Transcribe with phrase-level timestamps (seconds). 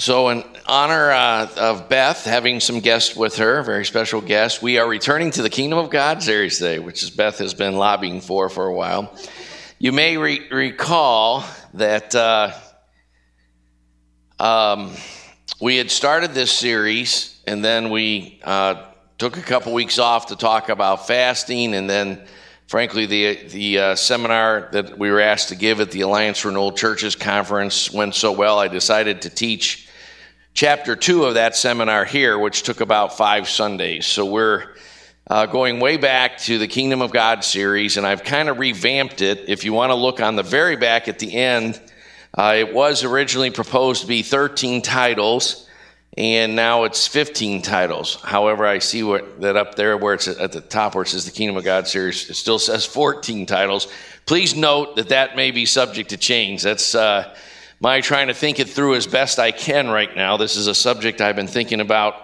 [0.00, 4.78] So, in honor uh, of Beth having some guests with her, very special guest, we
[4.78, 8.20] are returning to the Kingdom of God series today, which is Beth has been lobbying
[8.20, 9.12] for for a while.
[9.80, 12.52] You may re- recall that uh,
[14.38, 14.92] um,
[15.60, 18.84] we had started this series, and then we uh,
[19.18, 22.24] took a couple weeks off to talk about fasting, and then
[22.68, 26.76] frankly, the the uh, seminar that we were asked to give at the Alliance Old
[26.76, 28.60] Churches conference went so well.
[28.60, 29.86] I decided to teach
[30.58, 34.06] chapter two of that seminar here, which took about five Sundays.
[34.06, 34.74] So we're
[35.28, 39.22] uh, going way back to the Kingdom of God series, and I've kind of revamped
[39.22, 39.48] it.
[39.48, 41.80] If you want to look on the very back at the end,
[42.36, 45.68] uh, it was originally proposed to be 13 titles
[46.16, 48.16] and now it's 15 titles.
[48.16, 51.24] However, I see what, that up there where it's at the top where it says
[51.24, 53.86] the Kingdom of God series, it still says 14 titles.
[54.26, 56.64] Please note that that may be subject to change.
[56.64, 57.32] That's uh,
[57.80, 60.36] my trying to think it through as best I can right now.
[60.36, 62.14] This is a subject I've been thinking about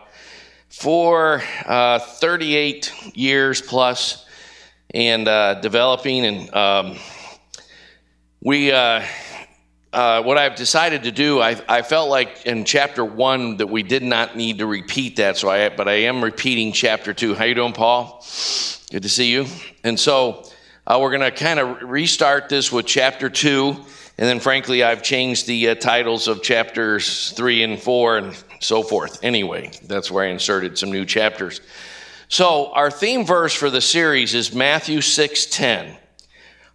[0.69, 4.27] for uh, 38 years plus
[4.93, 6.99] and uh, developing and um,
[8.41, 9.05] we uh,
[9.93, 13.85] uh, what I've decided to do, I, I, felt like in chapter one that we
[13.85, 15.37] did not need to repeat that.
[15.37, 17.37] So I, but I am repeating chapter two.
[17.37, 18.27] How you doing, Paul?
[18.91, 19.47] Good to see you.
[19.85, 20.51] And so
[20.85, 23.85] uh, we're going to kind of restart this with chapter two,
[24.19, 28.83] and then frankly, I've changed the uh, titles of chapters three and four and so
[28.83, 29.19] forth.
[29.23, 31.61] Anyway, that's where I inserted some new chapters.
[32.29, 35.97] So our theme verse for the series is Matthew six ten.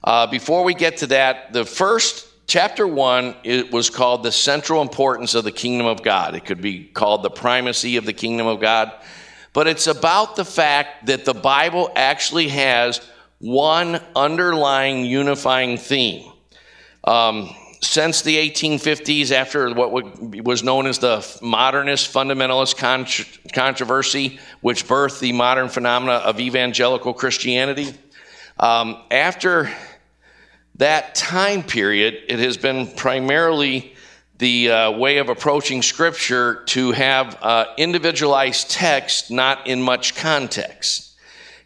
[0.04, 4.82] Uh, before we get to that, the first Chapter one, it was called the central
[4.82, 6.34] importance of the kingdom of God.
[6.34, 8.92] It could be called the primacy of the kingdom of God.
[9.54, 16.32] But it's about the fact that the Bible actually has one underlying unifying theme.
[17.10, 19.92] Um, since the 1850s, after what
[20.46, 22.78] was known as the modernist fundamentalist
[23.52, 27.96] controversy, which birthed the modern phenomena of evangelical Christianity,
[28.60, 29.72] um, after
[30.76, 33.96] that time period, it has been primarily
[34.38, 41.16] the uh, way of approaching Scripture to have uh, individualized text, not in much context.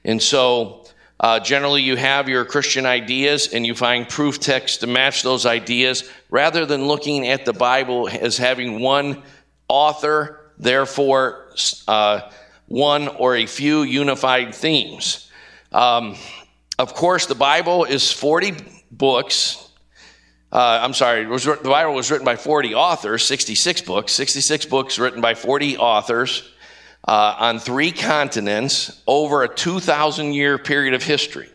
[0.05, 0.82] And so,
[1.23, 5.45] uh, generally, you have your Christian ideas and you find proof texts to match those
[5.45, 9.23] ideas rather than looking at the Bible as having one
[9.69, 11.53] author, therefore,
[11.88, 12.29] uh,
[12.67, 15.31] one or a few unified themes.
[15.72, 16.17] Um,
[16.78, 18.56] of course, the Bible is 40
[18.91, 19.69] books.
[20.51, 25.00] Uh, I'm sorry, was, the Bible was written by 40 authors, 66 books, 66 books
[25.00, 26.52] written by 40 authors
[27.07, 31.49] uh, on three continents over a 2,000 year period of history.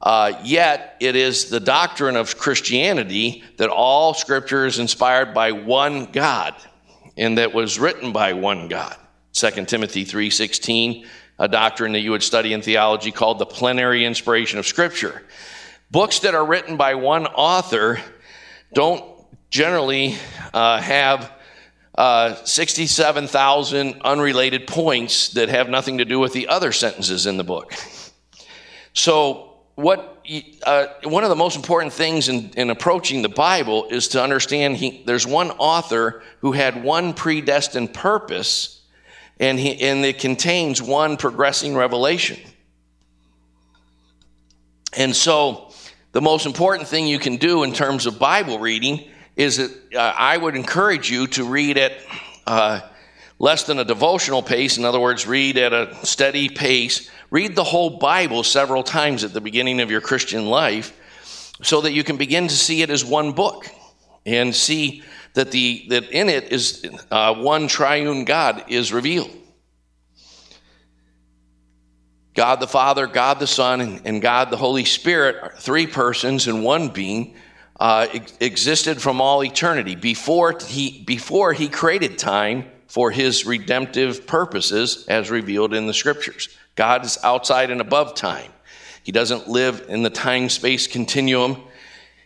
[0.00, 6.06] Uh, yet, it is the doctrine of Christianity that all scripture is inspired by one
[6.06, 6.54] God
[7.16, 8.96] and that was written by one God.
[9.32, 11.06] 2 Timothy 3:16,
[11.38, 15.22] a doctrine that you would study in theology called the plenary inspiration of scripture.
[15.90, 18.00] Books that are written by one author
[18.72, 19.04] don't
[19.50, 20.16] generally
[20.54, 21.30] uh, have
[22.00, 27.44] uh, 67,000 unrelated points that have nothing to do with the other sentences in the
[27.44, 27.74] book.
[28.94, 30.24] So, what
[30.62, 34.78] uh, one of the most important things in, in approaching the Bible is to understand
[34.78, 38.80] he, there's one author who had one predestined purpose,
[39.38, 42.38] and, he, and it contains one progressing revelation.
[44.96, 45.70] And so,
[46.12, 49.06] the most important thing you can do in terms of Bible reading
[49.40, 51.92] is that uh, I would encourage you to read at
[52.46, 52.80] uh,
[53.38, 54.76] less than a devotional pace.
[54.76, 57.10] In other words, read at a steady pace.
[57.30, 60.94] Read the whole Bible several times at the beginning of your Christian life
[61.62, 63.66] so that you can begin to see it as one book
[64.26, 65.02] and see
[65.32, 69.30] that, the, that in it is uh, one triune God is revealed.
[72.34, 76.62] God the Father, God the Son, and God the Holy Spirit are three persons in
[76.62, 77.36] one being,
[77.80, 78.06] uh,
[78.40, 85.30] existed from all eternity before he, before he created time for his redemptive purposes as
[85.30, 86.50] revealed in the scriptures.
[86.76, 88.52] God is outside and above time.
[89.02, 91.62] He doesn't live in the time space continuum.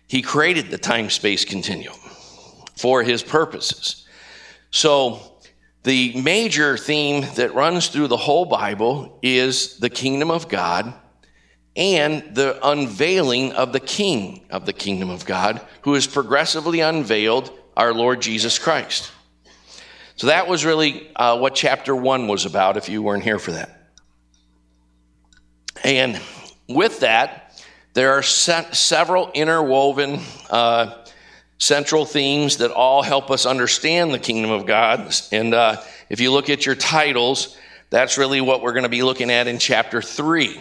[0.08, 1.98] He created the time space continuum
[2.76, 4.06] for his purposes.
[4.72, 5.20] So,
[5.84, 10.94] the major theme that runs through the whole Bible is the kingdom of God
[11.76, 17.50] and the unveiling of the king of the kingdom of God, who has progressively unveiled
[17.76, 19.10] our Lord Jesus Christ.
[20.16, 23.52] So that was really uh, what chapter one was about, if you weren't here for
[23.52, 23.90] that.
[25.82, 26.20] And
[26.68, 27.62] with that,
[27.94, 30.20] there are se- several interwoven
[30.50, 31.04] uh,
[31.58, 35.14] central themes that all help us understand the kingdom of God.
[35.32, 37.56] And uh, if you look at your titles,
[37.90, 40.60] that's really what we're going to be looking at in chapter 3.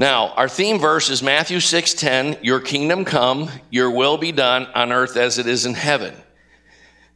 [0.00, 4.92] Now, our theme verse is Matthew 6:10, "Your kingdom come, your will be done on
[4.92, 6.16] earth as it is in heaven."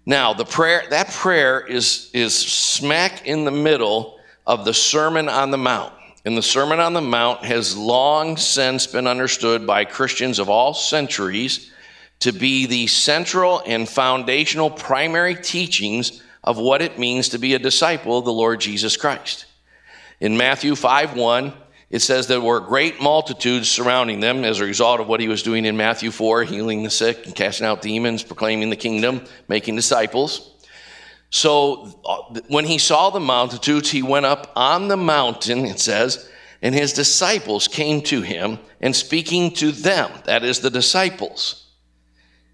[0.04, 5.50] Now, the prayer that prayer is is smack in the middle of the Sermon on
[5.50, 5.94] the Mount.
[6.26, 10.74] And the Sermon on the Mount has long since been understood by Christians of all
[10.74, 11.70] centuries
[12.20, 17.58] to be the central and foundational primary teachings of what it means to be a
[17.58, 19.46] disciple of the Lord Jesus Christ.
[20.20, 21.54] In Matthew 5 1,
[21.90, 25.42] it says there were great multitudes surrounding them as a result of what he was
[25.42, 29.76] doing in Matthew 4, healing the sick and casting out demons, proclaiming the kingdom, making
[29.76, 30.50] disciples.
[31.30, 36.28] So uh, when he saw the multitudes, he went up on the mountain, it says,
[36.62, 41.70] and his disciples came to him and speaking to them, that is the disciples,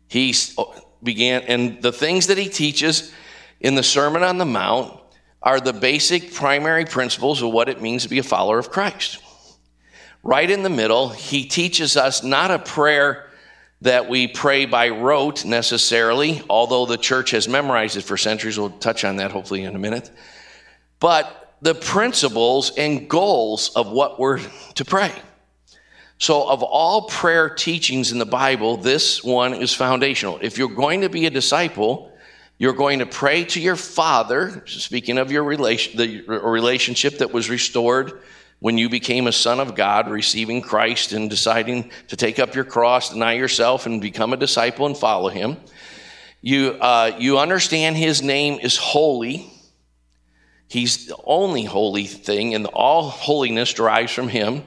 [0.09, 0.65] he uh,
[1.03, 3.13] began, and the things that he teaches
[3.61, 5.00] in the Sermon on the Mount
[5.43, 9.19] are the basic primary principles of what it means to be a follower of Christ.
[10.23, 13.27] Right in the middle, he teaches us not a prayer
[13.83, 18.59] that we pray by rote necessarily, although the church has memorized it for centuries.
[18.59, 20.11] We'll touch on that hopefully in a minute.
[20.99, 24.41] But the principles and goals of what we're
[24.75, 25.13] to pray.
[26.19, 30.39] So, of all prayer teachings in the Bible, this one is foundational.
[30.43, 32.10] If you're going to be a disciple,
[32.61, 37.49] you're going to pray to your Father, speaking of your relation, the relationship that was
[37.49, 38.21] restored
[38.59, 42.65] when you became a son of God, receiving Christ and deciding to take up your
[42.65, 45.57] cross, deny yourself, and become a disciple and follow him.
[46.43, 49.51] You, uh, you understand his name is holy.
[50.69, 54.65] He's the only holy thing, and all holiness derives from him.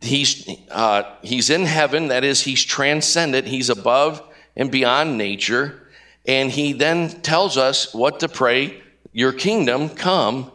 [0.00, 4.20] He's, uh, he's in heaven, that is, he's transcendent, he's above
[4.56, 5.80] and beyond nature.
[6.26, 8.82] And he then tells us what to pray
[9.12, 10.50] Your kingdom come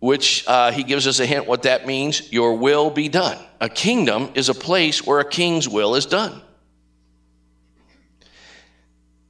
[0.00, 3.38] which uh, he gives us a hint what that means your will be done.
[3.60, 6.40] A kingdom is a place where a king's will is done.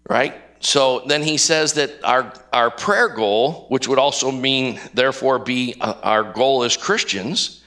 [0.08, 0.34] Right?
[0.60, 5.76] So then he says that our, our prayer goal, which would also mean, therefore, be
[5.80, 7.62] uh, our goal as Christians,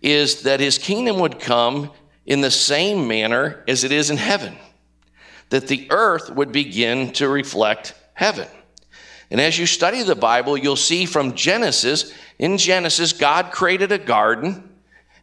[0.00, 1.90] is that his kingdom would come
[2.24, 4.56] in the same manner as it is in heaven,
[5.52, 8.48] that the earth would begin to reflect heaven.
[9.30, 13.98] And as you study the Bible, you'll see from Genesis, in Genesis, God created a
[13.98, 14.66] garden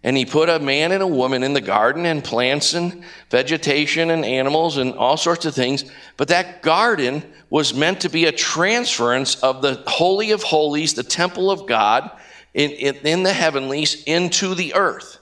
[0.04, 4.12] and he put a man and a woman in the garden and plants and vegetation
[4.12, 5.84] and animals and all sorts of things.
[6.16, 11.04] But that garden was meant to be a transference of the Holy of Holies, the
[11.04, 12.12] temple of God
[12.54, 15.19] in, in, in the heavenlies into the earth.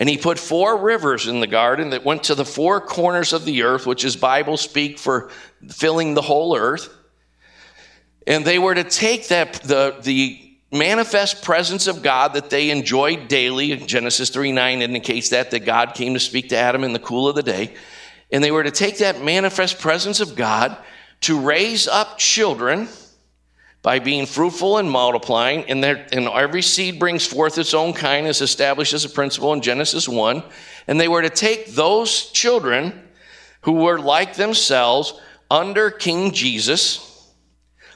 [0.00, 3.44] And he put four rivers in the garden that went to the four corners of
[3.44, 5.30] the earth, which is Bible speak for
[5.68, 6.88] filling the whole earth.
[8.26, 13.28] And they were to take that, the, the manifest presence of God that they enjoyed
[13.28, 13.76] daily.
[13.76, 17.28] Genesis 3 9 indicates that, that God came to speak to Adam in the cool
[17.28, 17.74] of the day.
[18.32, 20.78] And they were to take that manifest presence of God
[21.22, 22.88] to raise up children
[23.82, 25.64] by being fruitful and multiplying.
[25.70, 29.62] And, and every seed brings forth its own kind, as established as a principle in
[29.62, 30.42] Genesis 1.
[30.86, 33.08] And they were to take those children
[33.62, 35.14] who were like themselves
[35.50, 37.10] under King Jesus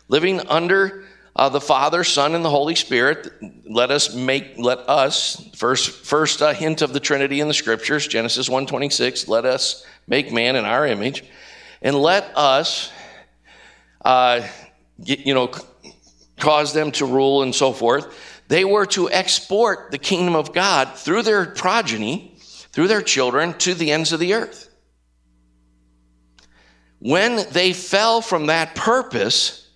[0.09, 1.05] living under
[1.37, 3.33] uh, the Father, Son, and the Holy Spirit.
[3.69, 8.07] Let us make, let us, first, first uh, hint of the Trinity in the Scriptures,
[8.07, 11.25] Genesis 1.26, let us make man in our image.
[11.83, 12.93] And let us,
[14.05, 14.47] uh,
[15.03, 15.51] get, you know,
[16.39, 18.43] cause them to rule and so forth.
[18.49, 22.37] They were to export the kingdom of God through their progeny,
[22.73, 24.69] through their children, to the ends of the earth.
[26.99, 29.71] When they fell from that purpose,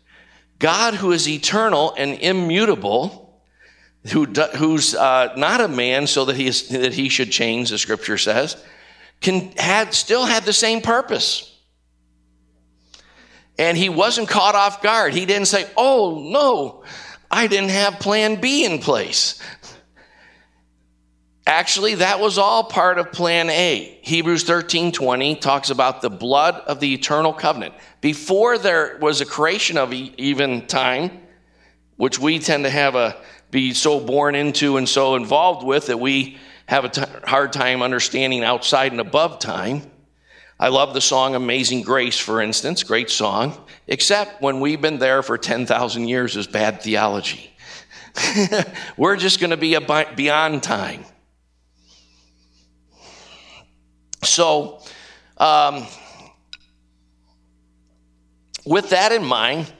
[0.59, 3.43] God, who is eternal and immutable,
[4.13, 7.79] who who's uh, not a man, so that he is, that he should change, the
[7.79, 8.57] Scripture says,
[9.21, 11.58] can had still had the same purpose.
[13.59, 15.15] And he wasn't caught off guard.
[15.15, 16.85] He didn't say, "Oh no,
[17.31, 19.41] I didn't have Plan B in place."
[21.49, 23.99] Actually, that was all part of plan A.
[24.03, 27.75] Hebrews 13 20 talks about the blood of the eternal covenant.
[28.03, 31.23] Before there was a creation of even time,
[31.97, 33.17] which we tend to have a
[33.51, 36.37] be so born into and so involved with that we
[36.67, 39.91] have a t- hard time understanding outside and above time.
[40.61, 45.23] I love the song Amazing Grace, for instance, great song, except when we've been there
[45.23, 47.53] for 10,000 years is bad theology.
[48.97, 49.79] We're just going to be
[50.17, 51.05] beyond time.
[54.25, 54.83] So,
[55.37, 55.87] um,
[58.67, 59.73] with that in mind,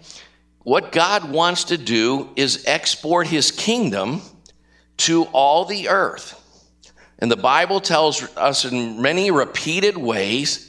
[0.61, 4.23] what God wants to do is export his kingdom
[4.99, 6.37] to all the earth.
[7.19, 10.68] And the Bible tells us in many repeated ways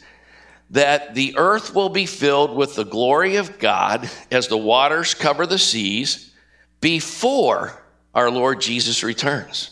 [0.71, 5.45] that the earth will be filled with the glory of God as the waters cover
[5.45, 6.31] the seas
[6.79, 7.83] before
[8.13, 9.71] our Lord Jesus returns.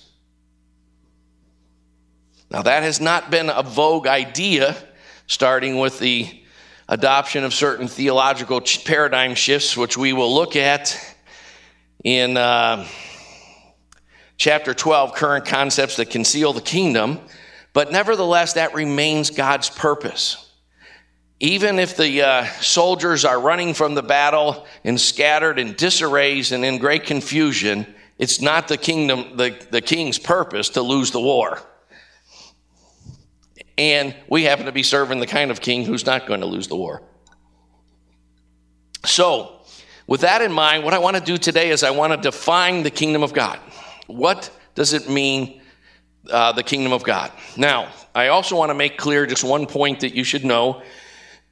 [2.49, 4.75] Now, that has not been a vogue idea,
[5.27, 6.29] starting with the
[6.87, 10.97] adoption of certain theological paradigm shifts, which we will look at
[12.03, 12.87] in uh,
[14.37, 17.19] chapter 12 current concepts that conceal the kingdom.
[17.73, 20.46] But nevertheless, that remains God's purpose.
[21.39, 26.65] Even if the uh, soldiers are running from the battle and scattered in disarrays and
[26.65, 27.85] in great confusion,
[28.17, 31.61] it's not the kingdom, the, the king's purpose to lose the war.
[33.77, 36.67] And we happen to be serving the kind of king who's not going to lose
[36.67, 37.03] the war.
[39.05, 39.61] So,
[40.07, 42.81] with that in mind, what I want to do today is I want to define
[42.81, 43.59] the kingdom of God.
[44.07, 45.61] What does it mean,
[46.31, 47.31] uh, the kingdom of God?
[47.55, 50.81] Now, I also want to make clear just one point that you should know.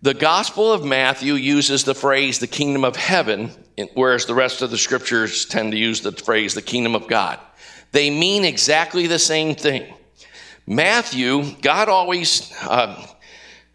[0.02, 3.52] The Gospel of Matthew uses the phrase the kingdom of heaven,
[3.94, 7.40] whereas the rest of the scriptures tend to use the phrase the kingdom of God.
[7.92, 9.94] They mean exactly the same thing.
[10.68, 13.08] Matthew, God always, uh,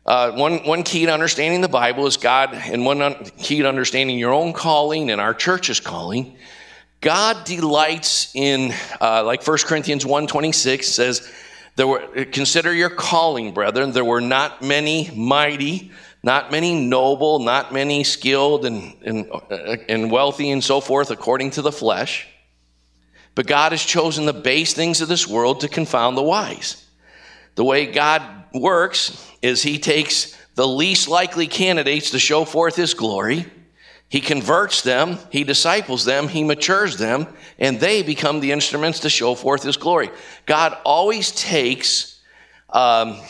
[0.05, 3.69] uh, one, one key to understanding the Bible is God, and one un- key to
[3.69, 6.37] understanding your own calling and our church's calling.
[7.01, 11.33] God delights in, uh, like 1 Corinthians 1.26 says,
[11.77, 13.93] there were, consider your calling, brethren.
[13.93, 19.31] There were not many mighty, not many noble, not many skilled and, and,
[19.89, 22.29] and wealthy and so forth according to the flesh.
[23.35, 26.85] But God has chosen the base things of this world to confound the wise.
[27.55, 28.23] The way God
[28.53, 33.47] works is He takes the least likely candidates to show forth His glory.
[34.09, 39.09] He converts them, He disciples them, He matures them, and they become the instruments to
[39.09, 40.11] show forth His glory.
[40.47, 42.21] God always takes
[42.69, 43.21] um,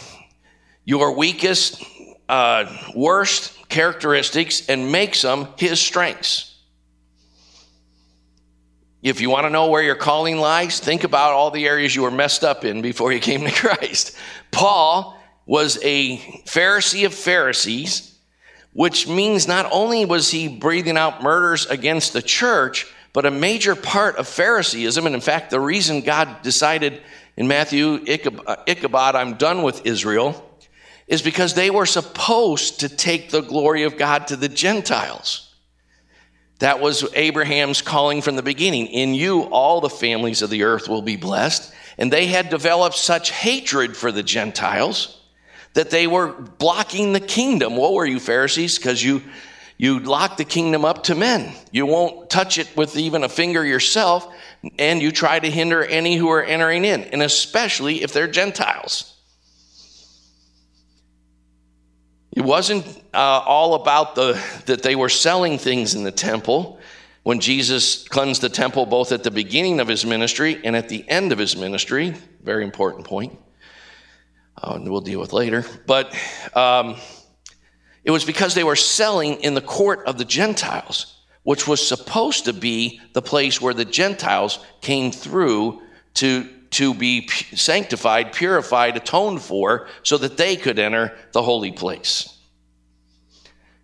[0.84, 1.84] your weakest,
[2.30, 6.56] uh, worst characteristics and makes them His strengths.
[9.02, 12.02] If you want to know where your calling lies, think about all the areas you
[12.02, 14.16] were messed up in before you came to Christ.
[14.52, 18.16] Paul was a Pharisee of Pharisees,
[18.74, 23.74] which means not only was he breathing out murders against the church, but a major
[23.74, 27.02] part of Phariseeism, and in fact, the reason God decided
[27.36, 30.49] in Matthew, Ichabod, I'm done with Israel,
[31.10, 35.52] is because they were supposed to take the glory of God to the Gentiles.
[36.60, 38.86] That was Abraham's calling from the beginning.
[38.86, 41.74] In you, all the families of the earth will be blessed.
[41.98, 45.20] And they had developed such hatred for the Gentiles
[45.74, 47.76] that they were blocking the kingdom.
[47.76, 48.78] What were you, Pharisees?
[48.78, 49.20] Because you,
[49.78, 51.52] you lock the kingdom up to men.
[51.72, 54.32] You won't touch it with even a finger yourself,
[54.78, 59.16] and you try to hinder any who are entering in, and especially if they're Gentiles.
[62.32, 66.78] It wasn't uh, all about the that they were selling things in the temple.
[67.22, 71.06] When Jesus cleansed the temple both at the beginning of his ministry and at the
[71.08, 73.38] end of his ministry, very important point.
[74.62, 75.64] Uh, we'll deal with later.
[75.86, 76.14] But
[76.54, 76.96] um,
[78.04, 82.46] it was because they were selling in the court of the Gentiles, which was supposed
[82.46, 85.82] to be the place where the Gentiles came through
[86.14, 92.36] to, to be sanctified, purified, atoned for, so that they could enter the holy place.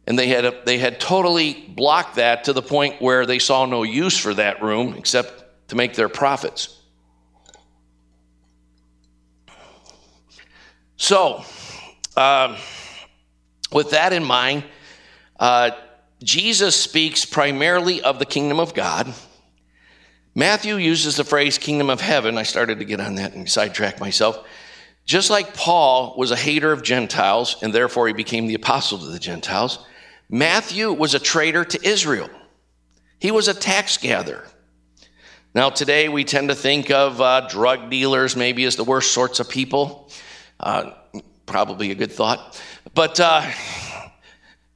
[0.07, 3.83] And they had, they had totally blocked that to the point where they saw no
[3.83, 6.81] use for that room except to make their profits.
[10.97, 11.45] So,
[12.17, 12.57] um,
[13.73, 14.65] with that in mind,
[15.39, 15.73] uh,
[16.23, 19.13] Jesus speaks primarily of the kingdom of God.
[20.37, 22.37] Matthew uses the phrase kingdom of heaven.
[22.37, 24.47] I started to get on that and sidetrack myself.
[25.07, 29.07] Just like Paul was a hater of Gentiles and therefore he became the apostle to
[29.07, 29.87] the Gentiles,
[30.29, 32.29] Matthew was a traitor to Israel.
[33.19, 34.47] He was a tax gatherer.
[35.55, 39.41] Now, today we tend to think of uh, drug dealers maybe as the worst sorts
[39.41, 40.11] of people.
[40.61, 40.91] Uh,
[41.47, 42.61] probably a good thought.
[42.93, 43.51] But uh,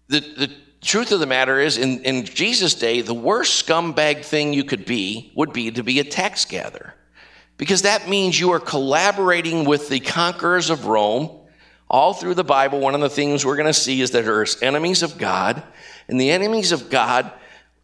[0.08, 0.50] the, the
[0.80, 4.84] truth of the matter is, in, in Jesus' day, the worst scumbag thing you could
[4.84, 6.94] be would be to be a tax gatherer.
[7.56, 11.40] Because that means you are collaborating with the conquerors of Rome
[11.90, 14.62] all through the Bible, one of the things we're going to see is that there's
[14.62, 15.60] enemies of God,
[16.06, 17.32] and the enemies of God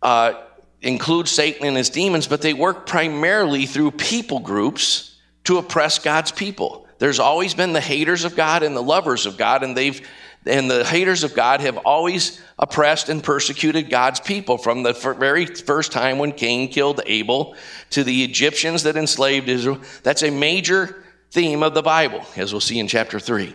[0.01, 0.35] uh,
[0.81, 6.31] include Satan and his demons, but they work primarily through people groups to oppress God's
[6.31, 6.87] people.
[6.99, 10.01] There's always been the haters of God and the lovers of God, and they've
[10.47, 15.47] and the haters of God have always oppressed and persecuted God's people from the very
[15.47, 17.57] first time when Cain killed Abel
[17.91, 19.81] to the Egyptians that enslaved Israel.
[20.03, 23.55] That's a major theme of the Bible, as we'll see in chapter 3.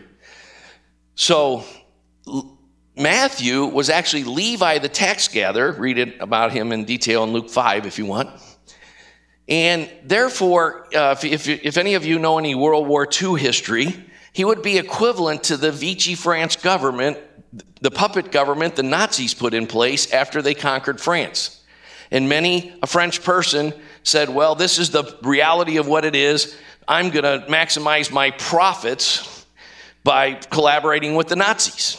[1.16, 1.64] So,
[2.96, 5.72] Matthew was actually Levi the tax gatherer.
[5.72, 8.30] Read it about him in detail in Luke 5 if you want.
[9.48, 14.06] And therefore, uh, if, if, if any of you know any World War II history,
[14.34, 17.18] he would be equivalent to the Vichy France government,
[17.82, 21.62] the puppet government the Nazis put in place after they conquered France.
[22.12, 23.74] And many, a French person
[24.04, 26.58] said, Well, this is the reality of what it is.
[26.88, 29.46] I'm going to maximize my profits
[30.04, 31.98] by collaborating with the Nazis.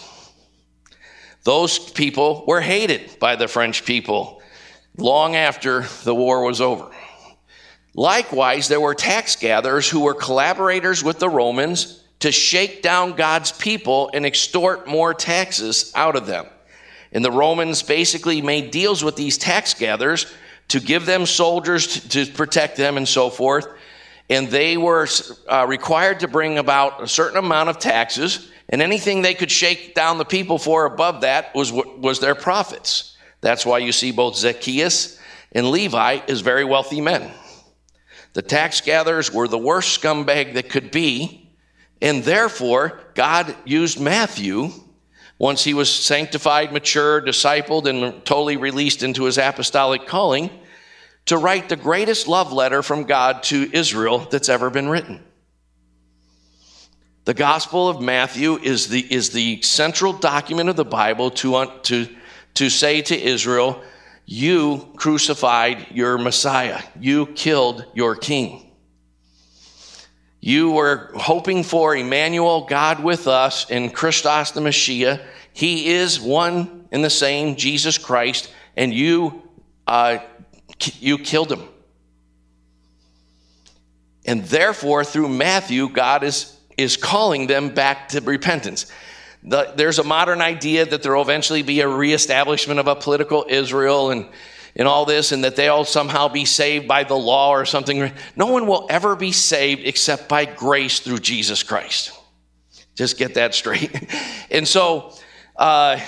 [1.44, 4.42] Those people were hated by the French people
[4.96, 6.90] long after the war was over.
[7.94, 13.50] Likewise, there were tax gatherers who were collaborators with the Romans to shake down God's
[13.50, 16.46] people and extort more taxes out of them.
[17.10, 20.32] And the Romans basically made deals with these tax gatherers
[20.68, 23.66] to give them soldiers to, protect them and so forth.
[24.30, 25.08] And they were
[25.50, 29.96] uh, required to bring about a certain amount of taxes, and anything they could shake
[29.96, 33.16] down the people for above that was, was their profits.
[33.40, 35.18] That's why you see both Zacchaeus
[35.50, 37.32] and Levi as very wealthy men.
[38.34, 41.41] The tax gatherers were the worst scumbag that could be,
[42.02, 44.70] and therefore, God used Matthew
[45.38, 50.50] once he was sanctified, mature, discipled, and totally released into his apostolic calling
[51.26, 55.22] to write the greatest love letter from God to Israel that's ever been written.
[57.24, 62.08] The Gospel of Matthew is the, is the central document of the Bible to, to,
[62.54, 63.80] to say to Israel,
[64.26, 68.71] You crucified your Messiah, you killed your king.
[70.44, 75.20] You were hoping for Emmanuel, God with us, in Christos the Messiah.
[75.52, 79.40] He is one and the same, Jesus Christ, and you,
[79.86, 80.18] uh,
[80.98, 81.62] you killed him.
[84.24, 88.90] And therefore, through Matthew, God is, is calling them back to repentance.
[89.44, 93.46] The, there's a modern idea that there will eventually be a reestablishment of a political
[93.48, 94.26] Israel and
[94.76, 98.12] and all this and that they'll somehow be saved by the law or something.
[98.36, 102.12] No one will ever be saved except by grace through Jesus Christ.
[102.94, 103.90] Just get that straight.
[104.50, 105.14] and so,
[105.56, 105.98] uh,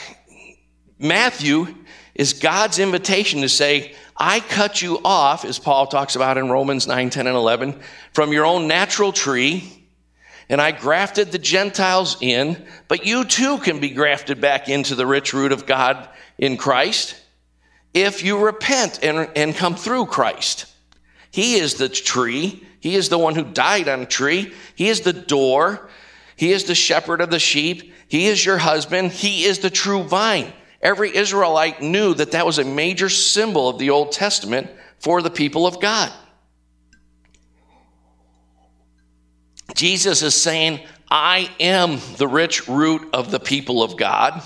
[0.98, 1.74] Matthew
[2.14, 6.86] is God's invitation to say, I cut you off, as Paul talks about in Romans
[6.86, 7.80] 9, 10, and 11,
[8.12, 9.86] from your own natural tree,
[10.48, 15.06] and I grafted the Gentiles in, but you too can be grafted back into the
[15.06, 17.16] rich root of God in Christ
[17.94, 20.66] if you repent and, and come through Christ.
[21.30, 22.62] He is the tree.
[22.80, 24.52] He is the one who died on a tree.
[24.74, 25.88] He is the door.
[26.36, 27.94] He is the shepherd of the sheep.
[28.08, 29.12] He is your husband.
[29.12, 30.52] He is the true vine.
[30.82, 35.30] Every Israelite knew that that was a major symbol of the Old Testament for the
[35.30, 36.12] people of God.
[39.74, 40.80] Jesus is saying,
[41.10, 44.42] I am the rich root of the people of God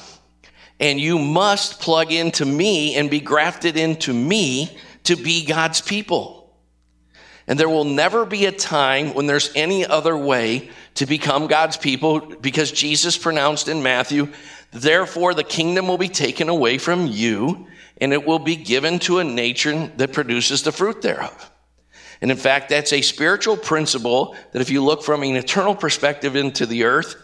[0.80, 6.54] and you must plug into me and be grafted into me to be God's people.
[7.46, 11.76] And there will never be a time when there's any other way to become God's
[11.76, 14.28] people because Jesus pronounced in Matthew,
[14.70, 17.66] therefore the kingdom will be taken away from you
[18.00, 21.50] and it will be given to a nature that produces the fruit thereof.
[22.20, 26.36] And in fact, that's a spiritual principle that if you look from an eternal perspective
[26.36, 27.16] into the earth,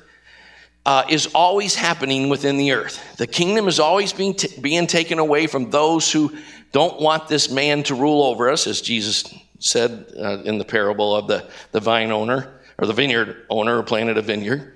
[0.86, 3.16] uh, is always happening within the earth.
[3.16, 6.36] The kingdom is always being, t- being taken away from those who
[6.72, 11.14] don't want this man to rule over us, as Jesus said uh, in the parable
[11.14, 14.74] of the, the vine owner or the vineyard owner who planted a vineyard.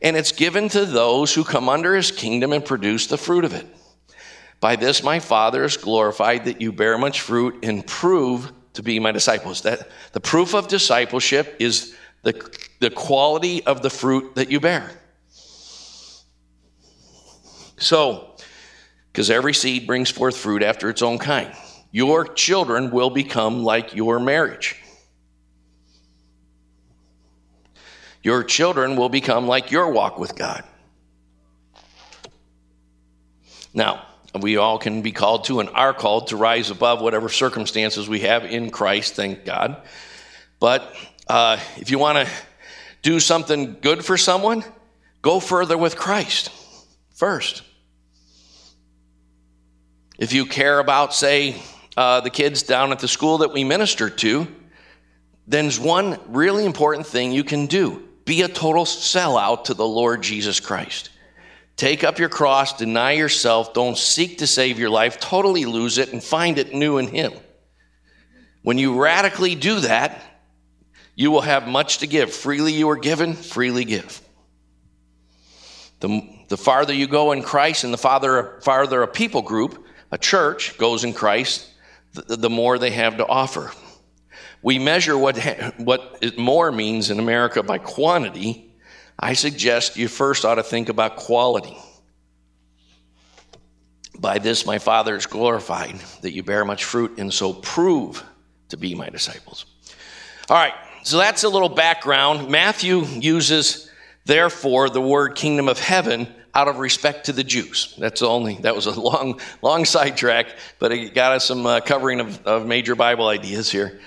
[0.00, 3.52] And it's given to those who come under his kingdom and produce the fruit of
[3.52, 3.66] it.
[4.60, 8.98] By this my Father is glorified that you bear much fruit and prove to be
[8.98, 9.62] my disciples.
[9.62, 12.32] That the proof of discipleship is the,
[12.78, 14.90] the quality of the fruit that you bear.
[17.80, 18.36] So,
[19.10, 21.52] because every seed brings forth fruit after its own kind,
[21.90, 24.76] your children will become like your marriage.
[28.22, 30.62] Your children will become like your walk with God.
[33.72, 34.06] Now,
[34.38, 38.20] we all can be called to and are called to rise above whatever circumstances we
[38.20, 39.82] have in Christ, thank God.
[40.60, 40.94] But
[41.26, 42.32] uh, if you want to
[43.00, 44.64] do something good for someone,
[45.22, 46.50] go further with Christ
[47.14, 47.62] first.
[50.20, 51.56] If you care about, say,
[51.96, 54.46] uh, the kids down at the school that we minister to,
[55.46, 59.86] then there's one really important thing you can do Be a total sellout to the
[59.86, 61.08] Lord Jesus Christ.
[61.76, 66.12] Take up your cross, deny yourself, don't seek to save your life, totally lose it,
[66.12, 67.32] and find it new in Him.
[68.60, 70.22] When you radically do that,
[71.14, 72.30] you will have much to give.
[72.30, 74.20] Freely you are given, freely give.
[76.00, 80.18] The, the farther you go in Christ and the farther, farther a people group, a
[80.18, 81.68] church, goes in Christ,
[82.12, 83.72] the, the more they have to offer.
[84.62, 85.38] We measure what,
[85.78, 88.74] what more means in America by quantity.
[89.18, 91.76] I suggest you first ought to think about quality.
[94.18, 98.22] By this my Father is glorified, that you bear much fruit and so prove
[98.68, 99.64] to be my disciples.
[100.48, 102.50] All right, so that's a little background.
[102.50, 103.90] Matthew uses,
[104.26, 107.94] therefore, the word kingdom of heaven out of respect to the Jews.
[107.98, 112.20] That's only that was a long, long sidetrack, but it got us some uh, covering
[112.20, 114.00] of, of, major Bible ideas here.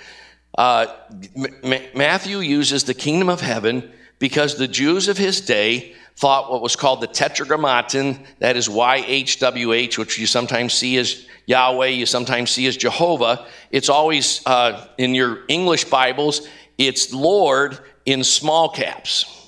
[0.58, 0.88] Uh,
[1.36, 6.62] M- Matthew uses the kingdom of heaven because the Jews of his day thought what
[6.62, 12.52] was called the Tetragrammaton, that is YHWH, which you sometimes see as Yahweh, you sometimes
[12.52, 13.48] see as Jehovah.
[13.72, 19.43] It's always uh, in your English Bibles, it's Lord in small caps.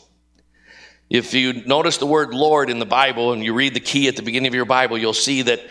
[1.15, 4.17] If you notice the word Lord in the Bible and you read the key at
[4.17, 5.61] the beginning of your Bible, you'll see that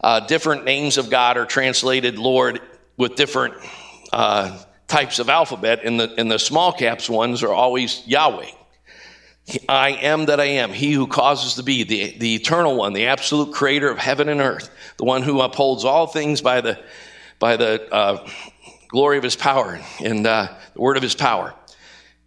[0.00, 2.60] uh, different names of God are translated Lord
[2.96, 3.54] with different
[4.12, 8.50] uh, types of alphabet, and the, and the small caps ones are always Yahweh.
[9.68, 13.06] I am that I am, he who causes to be, the, the eternal one, the
[13.06, 16.76] absolute creator of heaven and earth, the one who upholds all things by the,
[17.38, 18.28] by the uh,
[18.88, 21.54] glory of his power and uh, the word of his power,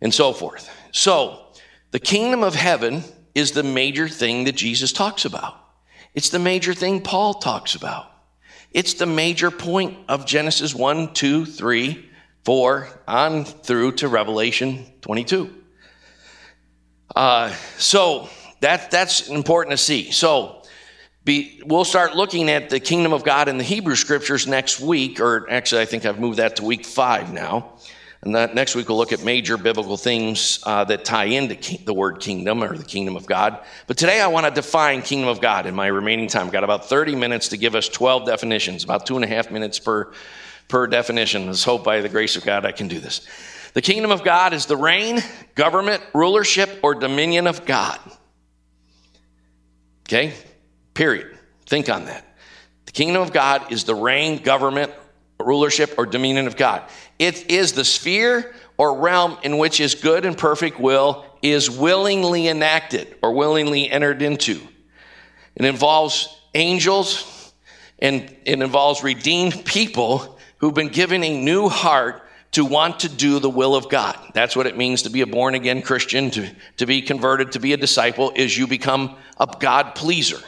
[0.01, 0.69] and so forth.
[0.93, 1.47] So,
[1.91, 3.03] the kingdom of heaven
[3.35, 5.55] is the major thing that Jesus talks about.
[6.13, 8.07] It's the major thing Paul talks about.
[8.71, 12.09] It's the major point of Genesis 1, 2, 3,
[12.45, 15.53] 4, on through to Revelation 22.
[17.15, 18.29] Uh, so
[18.61, 20.11] that, that's important to see.
[20.11, 20.63] So
[21.23, 25.19] be, we'll start looking at the kingdom of God in the Hebrew scriptures next week,
[25.19, 27.77] or actually, I think I've moved that to week five now.
[28.23, 31.93] And that next week we'll look at major biblical themes uh, that tie into the
[31.93, 33.59] word kingdom or the kingdom of God.
[33.87, 36.47] But today I want to define kingdom of God in my remaining time.
[36.47, 39.49] I've got about 30 minutes to give us 12 definitions, about two and a half
[39.49, 40.13] minutes per
[40.71, 41.47] per definition.
[41.47, 43.27] Let's hope by the grace of God I can do this.
[43.73, 45.19] The kingdom of God is the reign,
[45.53, 47.99] government, rulership, or dominion of God.
[50.07, 50.33] Okay?
[50.93, 51.37] Period.
[51.65, 52.25] Think on that.
[52.85, 54.91] The kingdom of God is the reign, government,
[55.45, 56.83] rulership, or dominion of God.
[57.19, 62.47] It is the sphere or realm in which his good and perfect will is willingly
[62.47, 64.59] enacted or willingly entered into.
[65.55, 67.53] It involves angels
[67.99, 73.39] and it involves redeemed people who've been given a new heart to want to do
[73.39, 74.17] the will of God.
[74.33, 77.59] That's what it means to be a born again Christian, to, to be converted, to
[77.59, 80.39] be a disciple, is you become a God pleaser.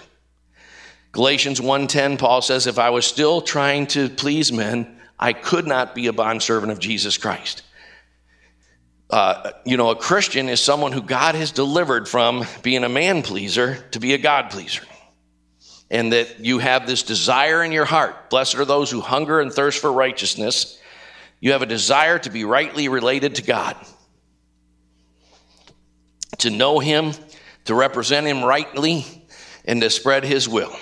[1.13, 5.95] Galatians 1:10, Paul says, if I was still trying to please men, I could not
[5.95, 7.62] be a bondservant of Jesus Christ.
[9.12, 13.21] Uh, you know, a Christian is someone who God has delivered from being a man
[13.21, 14.82] pleaser to be a God pleaser
[15.91, 18.32] and that you have this desire in your heart.
[18.32, 20.80] Blessed are those who hunger and thirst for righteousness.
[21.39, 23.76] You have a desire to be rightly related to God,
[26.39, 27.12] to know Him,
[27.65, 29.06] to represent Him rightly,
[29.65, 30.76] and to spread His will.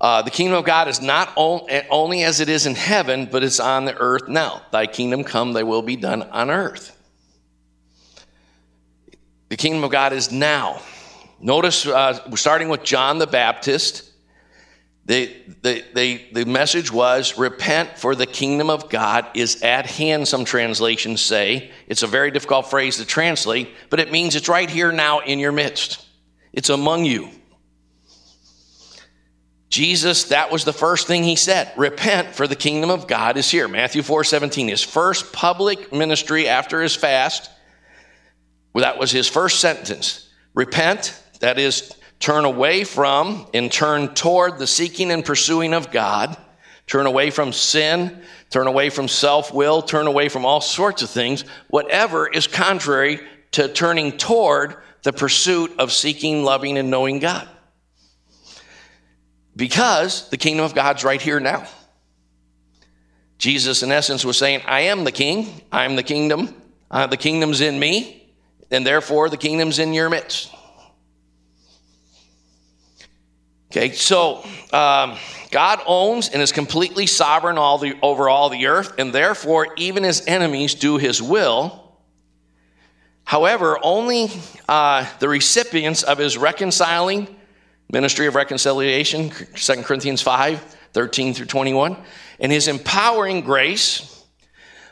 [0.00, 3.60] Uh, the kingdom of God is not only as it is in heaven, but it's
[3.60, 4.62] on the earth now.
[4.72, 6.96] Thy kingdom come, thy will be done on earth.
[9.50, 10.80] The kingdom of God is now.
[11.38, 14.10] Notice, uh, starting with John the Baptist,
[15.04, 20.44] they, they, the message was repent for the kingdom of God is at hand, some
[20.44, 21.72] translations say.
[21.88, 25.40] It's a very difficult phrase to translate, but it means it's right here now in
[25.40, 26.06] your midst.
[26.52, 27.30] It's among you.
[29.70, 31.72] Jesus, that was the first thing he said.
[31.76, 33.68] Repent for the kingdom of God is here.
[33.68, 37.48] Matthew 4 17, his first public ministry after his fast.
[38.72, 40.28] Well, that was his first sentence.
[40.54, 46.36] Repent that is, turn away from and turn toward the seeking and pursuing of God.
[46.86, 51.10] Turn away from sin, turn away from self will, turn away from all sorts of
[51.10, 53.20] things, whatever is contrary
[53.52, 57.48] to turning toward the pursuit of seeking, loving, and knowing God.
[59.60, 61.68] Because the kingdom of God's right here now.
[63.36, 66.54] Jesus, in essence, was saying, I am the king, I am the kingdom,
[66.90, 68.26] uh, the kingdom's in me,
[68.70, 70.50] and therefore the kingdom's in your midst.
[73.70, 74.42] Okay, so
[74.72, 75.18] um,
[75.50, 80.04] God owns and is completely sovereign all the, over all the earth, and therefore even
[80.04, 81.98] his enemies do his will.
[83.24, 84.30] However, only
[84.70, 87.36] uh, the recipients of his reconciling
[87.92, 91.96] ministry of reconciliation, 2 Corinthians 5 13 through 21,
[92.40, 94.24] and his empowering grace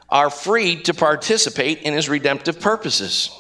[0.09, 3.31] are freed to participate in his redemptive purposes.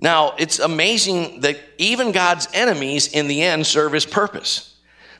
[0.00, 4.76] Now, it's amazing that even God's enemies in the end serve his purpose.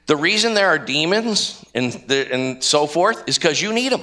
[0.07, 4.03] The reason there are demons and, and so forth is because you need them.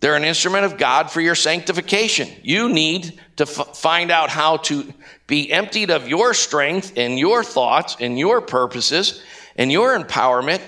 [0.00, 2.28] They're an instrument of God for your sanctification.
[2.42, 4.92] You need to f- find out how to
[5.26, 9.22] be emptied of your strength and your thoughts and your purposes
[9.56, 10.60] and your empowerment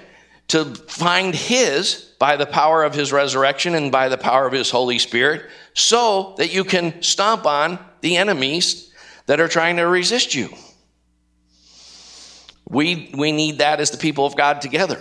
[0.48, 4.70] to find His by the power of His resurrection and by the power of His
[4.70, 8.92] Holy Spirit so that you can stomp on the enemies
[9.26, 10.48] that are trying to resist you.
[12.68, 15.00] We, we need that as the people of God together.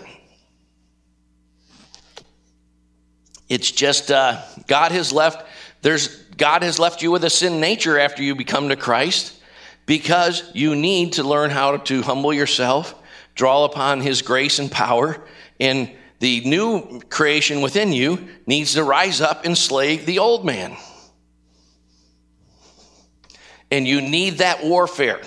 [3.49, 5.45] It's just uh, God has left.
[5.81, 6.07] There's
[6.37, 9.41] God has left you with a sin nature after you become to Christ,
[9.85, 12.93] because you need to learn how to humble yourself,
[13.35, 15.23] draw upon His grace and power,
[15.59, 20.75] and the new creation within you needs to rise up and slay the old man.
[23.69, 25.21] And you need that warfare.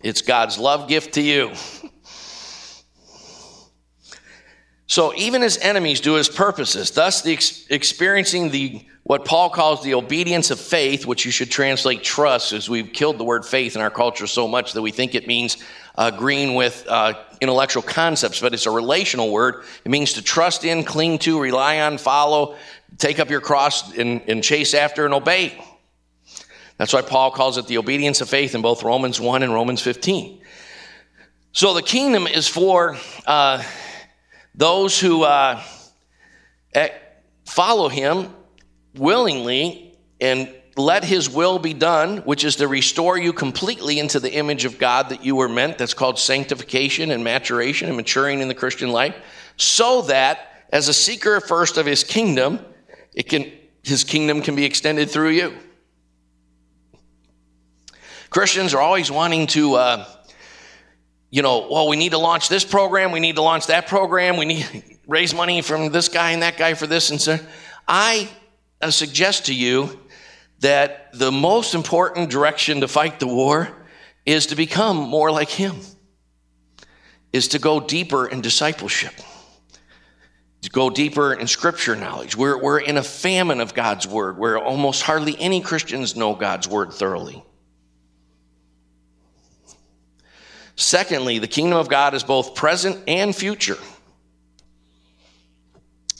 [0.00, 1.52] It's God's love gift to you.
[4.94, 9.82] So even his enemies do his purposes, thus the ex- experiencing the what Paul calls
[9.82, 13.74] the obedience of faith, which you should translate trust, as we've killed the word faith
[13.74, 15.56] in our culture so much that we think it means
[15.96, 19.64] agreeing with uh, intellectual concepts, but it's a relational word.
[19.84, 22.54] It means to trust in, cling to, rely on, follow,
[22.96, 25.60] take up your cross, and, and chase after and obey.
[26.76, 29.82] That's why Paul calls it the obedience of faith in both Romans 1 and Romans
[29.82, 30.40] 15.
[31.50, 33.60] So the kingdom is for uh,
[34.54, 35.62] those who uh,
[37.44, 38.34] follow him
[38.94, 44.32] willingly and let his will be done, which is to restore you completely into the
[44.32, 45.78] image of God that you were meant.
[45.78, 49.14] That's called sanctification and maturation and maturing in the Christian life,
[49.56, 52.58] so that as a seeker first of his kingdom,
[53.14, 53.52] it can
[53.84, 55.54] his kingdom can be extended through you.
[58.30, 60.06] Christians are always wanting to uh,
[61.34, 64.36] you know, well, we need to launch this program, we need to launch that program,
[64.36, 67.40] we need raise money from this guy and that guy for this and so.
[67.88, 68.30] I
[68.88, 69.98] suggest to you
[70.60, 73.68] that the most important direction to fight the war
[74.24, 75.74] is to become more like him,
[77.32, 79.14] is to go deeper in discipleship,
[80.62, 82.36] to go deeper in scripture knowledge.
[82.36, 86.68] We're, we're in a famine of God's word where almost hardly any Christians know God's
[86.68, 87.44] word thoroughly.
[90.76, 93.78] Secondly, the kingdom of God is both present and future.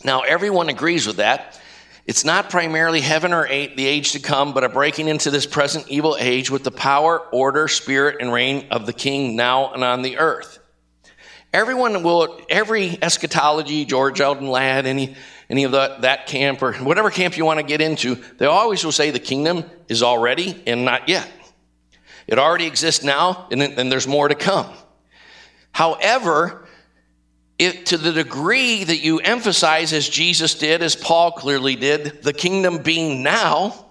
[0.05, 1.61] Now, everyone agrees with that.
[2.07, 5.47] It's not primarily heaven or eight, the age to come, but a breaking into this
[5.47, 9.83] present evil age with the power, order, spirit, and reign of the king now and
[9.83, 10.59] on the earth.
[11.55, 15.15] Everyone will, every eschatology, George Eldon Ladd, any,
[15.49, 18.85] any of the, that camp or whatever camp you want to get into, they always
[18.85, 21.31] will say the kingdom is already and not yet.
[22.27, 24.73] It already exists now, and, and there's more to come.
[25.73, 26.67] However,
[27.59, 32.33] it, to the degree that you emphasize, as Jesus did, as Paul clearly did, the
[32.33, 33.85] kingdom being now,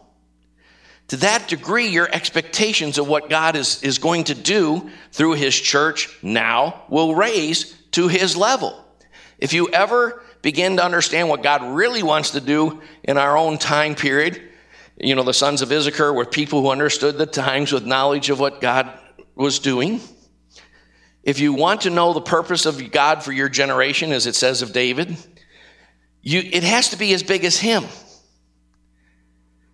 [1.10, 5.56] to that degree, your expectations of what God is, is going to do through his
[5.56, 8.84] church now will raise to his level.
[9.38, 13.58] If you ever begin to understand what God really wants to do in our own
[13.58, 14.42] time period,
[14.98, 18.40] you know, the sons of Issachar were people who understood the times with knowledge of
[18.40, 18.98] what God
[19.36, 20.00] was doing.
[21.24, 24.62] If you want to know the purpose of God for your generation, as it says
[24.62, 25.18] of David,
[26.22, 27.86] you, it has to be as big as him.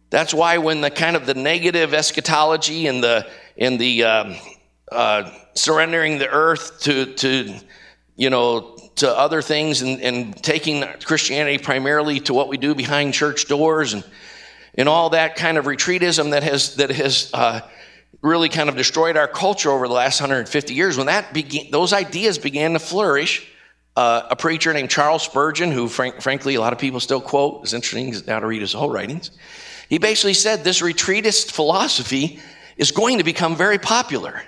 [0.09, 4.35] That's why when the kind of the negative eschatology and the and the um,
[4.91, 7.53] uh, surrendering the earth to to
[8.15, 13.13] you know to other things and, and taking Christianity primarily to what we do behind
[13.13, 14.03] church doors and
[14.75, 17.61] and all that kind of retreatism that has that has uh,
[18.21, 20.97] really kind of destroyed our culture over the last 150 years.
[20.97, 23.47] When that began, those ideas began to flourish.
[23.95, 27.65] Uh, a preacher named Charles Spurgeon, who frank, frankly a lot of people still quote,
[27.65, 29.31] is interesting now to read his whole writings.
[29.89, 32.39] He basically said this retreatist philosophy
[32.77, 34.41] is going to become very popular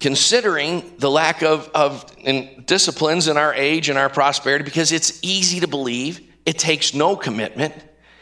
[0.00, 5.20] considering the lack of, of in disciplines in our age and our prosperity because it's
[5.22, 7.74] easy to believe it takes no commitment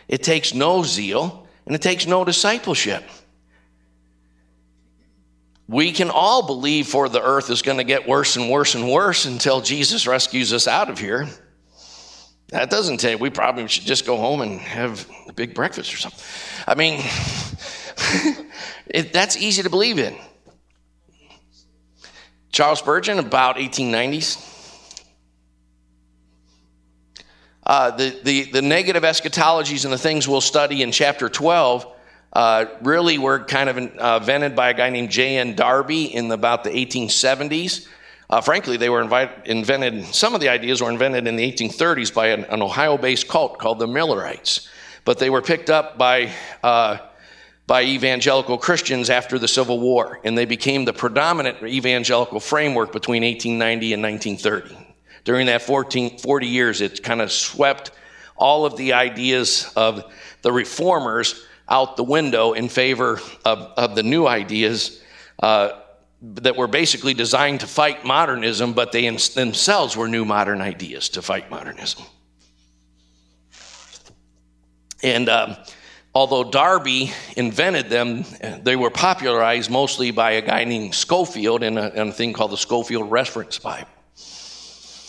[0.08, 3.04] it takes no zeal and it takes no discipleship.
[5.68, 8.90] We can all believe for the earth is going to get worse and worse and
[8.90, 11.28] worse until Jesus rescues us out of here.
[12.48, 15.98] That doesn't you we probably should just go home and have a big breakfast or
[15.98, 16.24] something.
[16.66, 17.00] I mean,
[18.86, 20.16] it, that's easy to believe in.
[22.50, 24.57] Charles Spurgeon, about 1890s.
[27.68, 31.86] Uh, the, the, the negative eschatologies and the things we'll study in chapter 12
[32.32, 35.54] uh, really were kind of uh, invented by a guy named J.N.
[35.54, 37.86] Darby in about the 1870s.
[38.30, 42.12] Uh, frankly, they were invite, invented, some of the ideas were invented in the 1830s
[42.12, 44.66] by an, an Ohio based cult called the Millerites.
[45.04, 46.30] But they were picked up by,
[46.62, 46.98] uh,
[47.66, 53.22] by evangelical Christians after the Civil War, and they became the predominant evangelical framework between
[53.22, 54.87] 1890 and 1930.
[55.24, 57.90] During that 14, 40 years, it kind of swept
[58.36, 60.04] all of the ideas of
[60.42, 65.02] the reformers out the window in favor of, of the new ideas.
[65.40, 65.80] Uh,
[66.20, 71.10] that were basically designed to fight modernism, but they in themselves were new modern ideas
[71.10, 72.04] to fight modernism.
[75.02, 75.56] And um,
[76.14, 78.24] although Darby invented them,
[78.62, 82.50] they were popularized mostly by a guy named Scofield in a, in a thing called
[82.50, 83.88] the Scofield Reference Bible.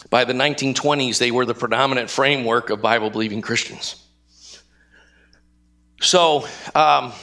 [0.09, 4.03] By the 1920s, they were the predominant framework of Bible believing Christians.
[6.01, 7.13] So, um,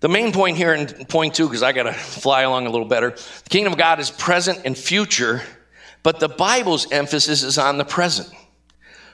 [0.00, 2.86] the main point here in point two, because I got to fly along a little
[2.86, 5.42] better, the kingdom of God is present and future,
[6.02, 8.30] but the Bible's emphasis is on the present.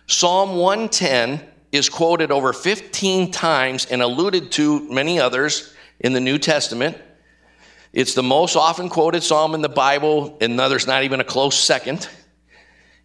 [0.07, 1.41] Psalm 110
[1.73, 6.99] is quoted over 15 times and alluded to many others in the New Testament.
[7.95, 11.57] It's the most often quoted psalm in the Bible, and there's not even a close
[11.57, 12.09] second.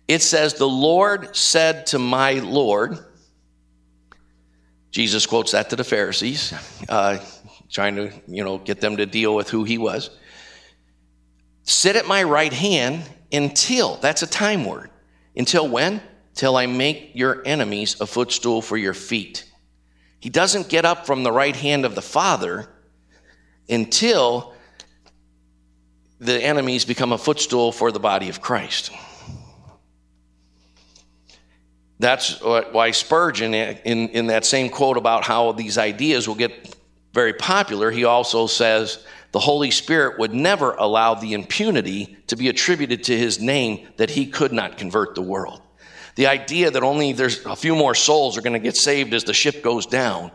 [0.09, 2.97] It says, The Lord said to my Lord,
[4.89, 6.51] Jesus quotes that to the Pharisees.
[6.89, 7.19] Uh,
[7.69, 10.09] trying to, you know, get them to deal with who he was.
[11.61, 14.89] Sit at my right hand until, that's a time word.
[15.35, 16.01] Until when?
[16.33, 19.45] Till I make your enemies a footstool for your feet.
[20.19, 22.67] He doesn't get up from the right hand of the Father
[23.69, 24.55] until
[26.17, 28.89] the enemies become a footstool for the body of Christ.
[31.99, 36.75] That's why Spurgeon, eh, in, in that same quote about how these ideas will get
[37.13, 42.47] very popular, he also says the Holy Spirit would never allow the impunity to be
[42.47, 45.61] attributed to his name that he could not convert the world.
[46.15, 49.25] The idea that only there's a few more souls are going to get saved as
[49.25, 50.31] the ship goes down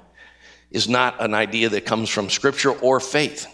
[0.70, 3.46] is not an idea that comes from scripture or faith.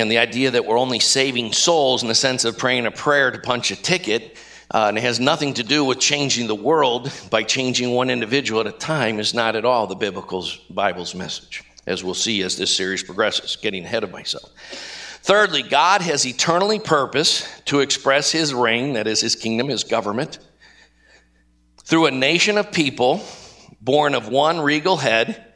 [0.00, 3.30] And the idea that we're only saving souls in the sense of praying a prayer
[3.30, 4.36] to punch a ticket
[4.70, 8.60] uh, and it has nothing to do with changing the world by changing one individual
[8.60, 12.56] at a time is not at all the biblical Bible's message, as we'll see as
[12.56, 14.50] this series progresses, getting ahead of myself.
[15.22, 20.38] Thirdly, God has eternally purpose to express his reign, that is his kingdom, his government,
[21.84, 23.22] through a nation of people
[23.80, 25.53] born of one regal head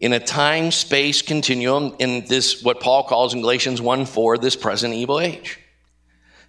[0.00, 4.56] in a time space continuum in this, what Paul calls in Galatians 1 4, this
[4.56, 5.58] present evil age.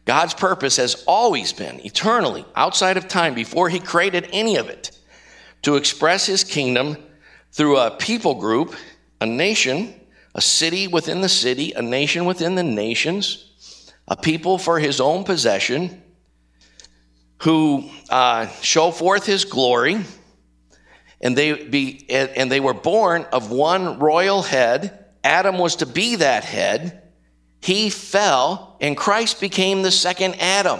[0.05, 4.97] God's purpose has always been, eternally, outside of time, before He created any of it,
[5.63, 6.97] to express His kingdom
[7.51, 8.75] through a people group,
[9.21, 9.93] a nation,
[10.35, 15.23] a city within the city, a nation within the nations, a people for His own
[15.23, 16.01] possession,
[17.39, 20.03] who uh, show forth His glory,
[21.21, 25.05] and they be and they were born of one royal head.
[25.23, 27.01] Adam was to be that head.
[27.61, 30.79] He fell, and Christ became the second Adam.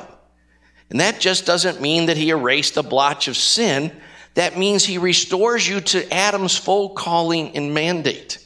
[0.89, 3.91] And that just doesn't mean that he erased the blotch of sin.
[4.35, 8.43] That means he restores you to Adam's full calling and mandate.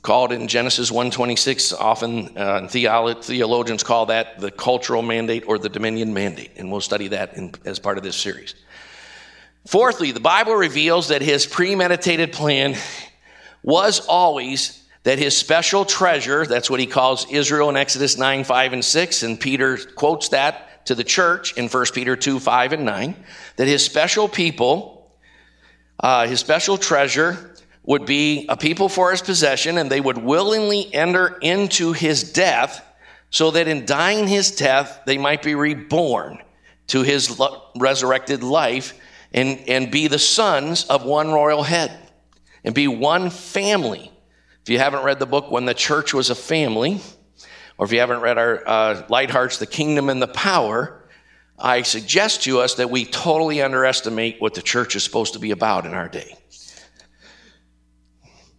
[0.00, 6.14] Called in Genesis 1:26, often uh, theologians call that the cultural mandate or the dominion
[6.14, 8.54] mandate, and we'll study that in, as part of this series.
[9.66, 12.76] Fourthly, the Bible reveals that his premeditated plan
[13.64, 18.72] was always that his special treasure, that's what he calls Israel in Exodus 9, 5,
[18.72, 22.84] and 6, and Peter quotes that to the church in 1 Peter 2, 5, and
[22.84, 23.16] 9,
[23.56, 25.10] that his special people,
[25.98, 30.92] uh, his special treasure would be a people for his possession, and they would willingly
[30.94, 32.84] enter into his death,
[33.30, 36.38] so that in dying his death, they might be reborn
[36.88, 37.40] to his
[37.76, 38.92] resurrected life
[39.36, 41.96] and, and be the sons of one royal head
[42.64, 44.10] and be one family
[44.62, 47.00] if you haven't read the book When the Church Was a Family,
[47.78, 51.08] or if you haven't read our uh, Light Hearts, The Kingdom and the Power,
[51.56, 55.52] I suggest to us that we totally underestimate what the church is supposed to be
[55.52, 56.36] about in our day.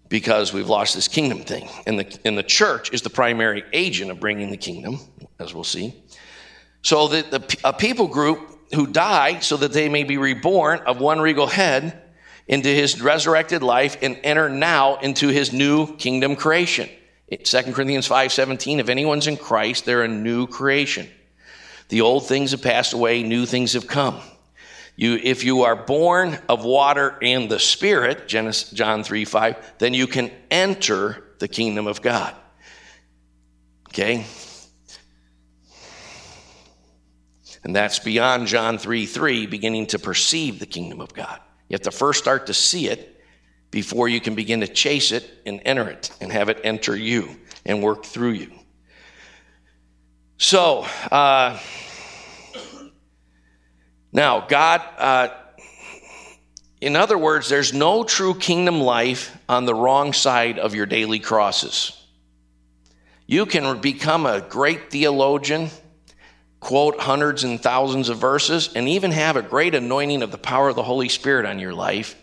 [0.10, 1.68] because we've lost this kingdom thing.
[1.86, 5.00] And the, and the church is the primary agent of bringing the kingdom,
[5.40, 6.02] as we'll see.
[6.82, 11.00] So that the, a people group who die so that they may be reborn of
[11.00, 12.02] one regal head
[12.48, 16.90] into his resurrected life and enter now into his new kingdom creation.
[17.30, 21.10] 2 Corinthians 5:17 if anyone's in Christ they're a new creation.
[21.90, 24.20] The old things have passed away, new things have come.
[24.98, 29.94] You, if you are born of water and the Spirit, Genesis, John 3 5, then
[29.94, 32.36] you can enter the kingdom of God.
[33.90, 34.26] Okay?
[37.64, 41.40] And that's beyond John 3 3, beginning to perceive the kingdom of God.
[41.70, 43.22] You have to first start to see it
[43.72, 47.36] before you can begin to chase it and enter it and have it enter you
[47.66, 48.52] and work through you.
[50.38, 51.60] So, uh,
[54.14, 55.30] now, God, uh,
[56.80, 61.20] in other words, there's no true kingdom life on the wrong side of your daily
[61.20, 61.92] crosses.
[63.26, 65.70] You can become a great theologian,
[66.60, 70.70] quote hundreds and thousands of verses, and even have a great anointing of the power
[70.70, 72.16] of the Holy Spirit on your life,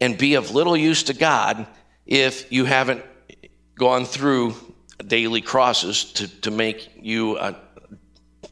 [0.00, 1.66] and be of little use to God
[2.06, 3.04] if you haven't
[3.74, 4.54] gone through
[5.06, 7.56] daily crosses to, to make you a,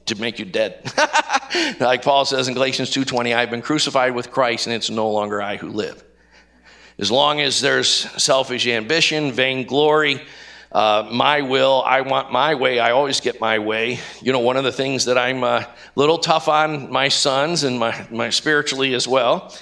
[0.06, 0.90] to make you dead.
[1.80, 5.42] like Paul says in Galatians 2:20, I've been crucified with Christ and it's no longer
[5.42, 6.02] I who live.
[6.98, 10.22] As long as there's selfish ambition, vainglory,
[10.72, 13.98] uh, my will, I want my way, I always get my way.
[14.20, 17.78] You know, one of the things that I'm a little tough on my sons and
[17.78, 19.54] my, my spiritually as well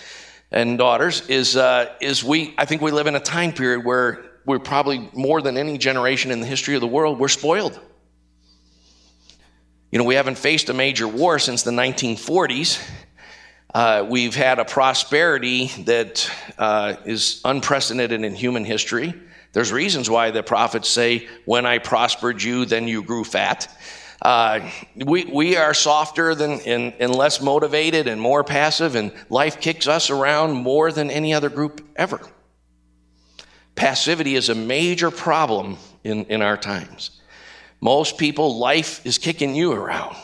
[0.51, 4.25] and daughters is, uh, is we, I think we live in a time period where
[4.47, 7.81] we're probably more than any generation in the history of the world, we're spoiled.
[9.91, 12.83] You know, we haven't faced a major war since the 1940s.
[13.73, 19.15] Uh, we've had a prosperity that uh, is unprecedented in human history.
[19.55, 23.69] There's reasons why the prophets say, When I prospered you, then you grew fat.
[24.21, 29.61] Uh, we, we are softer than and, and less motivated and more passive, and life
[29.61, 32.21] kicks us around more than any other group ever.
[33.77, 37.21] Passivity is a major problem in, in our times.
[37.81, 40.17] Most people, life is kicking you around.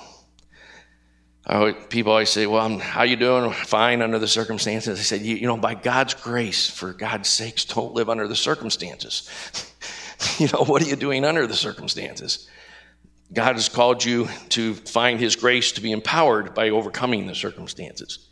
[1.88, 3.52] People always say, "Well, how you doing?
[3.52, 7.64] Fine under the circumstances." I said, you, "You know, by God's grace, for God's sakes,
[7.64, 9.28] don't live under the circumstances.
[10.38, 12.48] you know, what are you doing under the circumstances?
[13.32, 18.28] God has called you to find His grace to be empowered by overcoming the circumstances.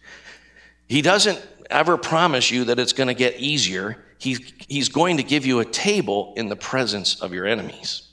[0.86, 1.40] He doesn't
[1.70, 4.04] ever promise you that it's going to get easier.
[4.18, 8.08] He's, he's going to give you a table in the presence of your enemies."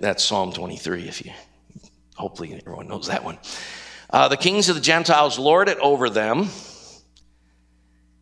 [0.00, 1.32] That's Psalm 23, if you,
[2.16, 3.38] hopefully everyone knows that one.
[4.10, 6.48] Uh, the kings of the Gentiles lord it over them,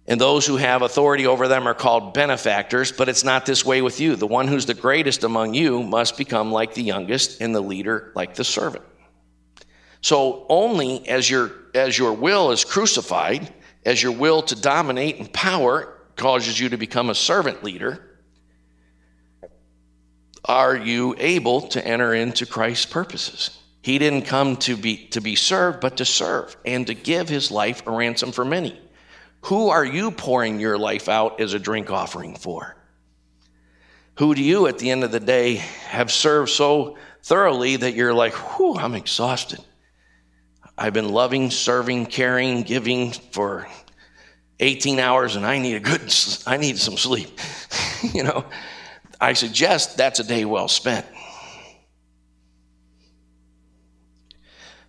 [0.07, 3.81] and those who have authority over them are called benefactors, but it's not this way
[3.81, 4.17] with you.
[4.17, 8.13] The one who's the greatest among you must become like the youngest, and the leader
[8.15, 8.85] like the servant.
[10.01, 13.53] So only as your as your will is crucified,
[13.87, 18.19] as your will to dominate and power causes you to become a servant leader,
[20.45, 23.59] are you able to enter into Christ's purposes?
[23.85, 27.51] He didn't come to be, to be served, but to serve and to give his
[27.51, 28.81] life a ransom for many.
[29.43, 32.77] Who are you pouring your life out as a drink offering for?
[34.15, 38.15] Who do you, at the end of the day, have served so thoroughly that you're
[38.15, 39.61] like, whew, I'm exhausted.
[40.79, 43.69] I've been loving, serving, caring, giving for
[44.61, 46.01] 18 hours and I need a good,
[46.47, 47.39] I need some sleep.
[48.15, 48.47] you know,
[49.21, 51.05] I suggest that's a day well spent.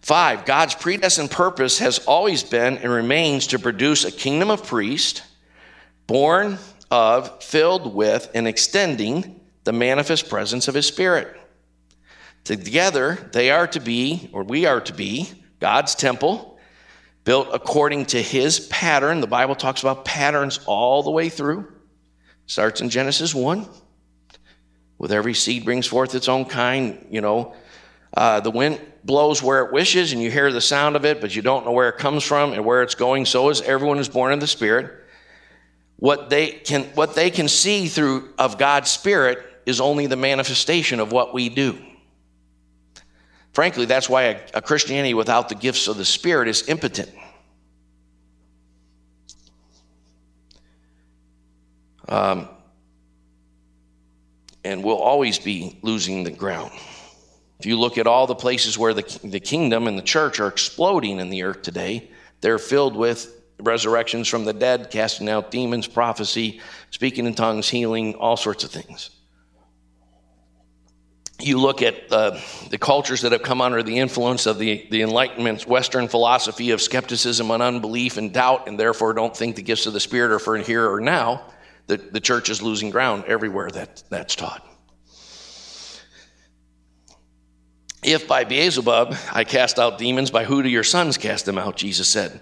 [0.06, 5.24] Five, God's predestined purpose has always been and remains to produce a kingdom of priests
[6.06, 6.60] born
[6.92, 11.36] of, filled with, and extending the manifest presence of His Spirit.
[12.44, 15.28] Together, they are to be, or we are to be,
[15.60, 16.60] God's temple,
[17.24, 19.22] built according to His pattern.
[19.22, 21.74] The Bible talks about patterns all the way through.
[22.46, 23.68] Starts in Genesis 1
[25.00, 27.56] with every seed brings forth its own kind, you know.
[28.16, 31.36] Uh, the wind blows where it wishes, and you hear the sound of it, but
[31.36, 33.26] you don't know where it comes from and where it's going.
[33.26, 34.92] So is everyone who's born in the Spirit.
[35.98, 41.00] What they can, what they can see through of God's Spirit is only the manifestation
[41.00, 41.78] of what we do.
[43.54, 47.10] Frankly, that's why a, a Christianity without the gifts of the Spirit is impotent.
[52.10, 52.50] Um,
[54.64, 56.72] and we'll always be losing the ground.
[57.60, 60.48] If you look at all the places where the, the kingdom and the church are
[60.48, 62.10] exploding in the earth today,
[62.42, 66.60] they're filled with resurrections from the dead, casting out demons, prophecy,
[66.92, 69.10] speaking in tongues, healing, all sorts of things.
[71.40, 72.40] You look at uh,
[72.70, 76.82] the cultures that have come under the influence of the, the Enlightenment, Western philosophy of
[76.82, 80.40] skepticism and unbelief and doubt, and therefore don't think the gifts of the Spirit are
[80.40, 81.46] for here or now.
[81.88, 84.66] The, the church is losing ground everywhere that, that's taught.
[88.06, 91.76] If by Beelzebub I cast out demons, by who do your sons cast them out?
[91.76, 92.40] Jesus said.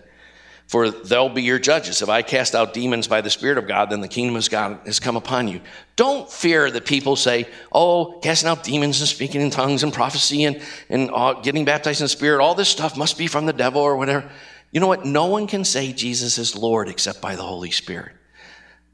[0.68, 2.01] For they'll be your judges.
[2.01, 4.80] If I cast out demons by the Spirit of God, then the kingdom of God
[4.86, 5.61] has come upon you.
[5.95, 10.45] Don't fear that people say, oh, casting out demons and speaking in tongues and prophecy
[10.45, 13.53] and, and uh, getting baptized in the Spirit, all this stuff must be from the
[13.53, 14.30] devil or whatever.
[14.72, 15.05] You know what?
[15.05, 18.14] No one can say Jesus is Lord except by the Holy Spirit.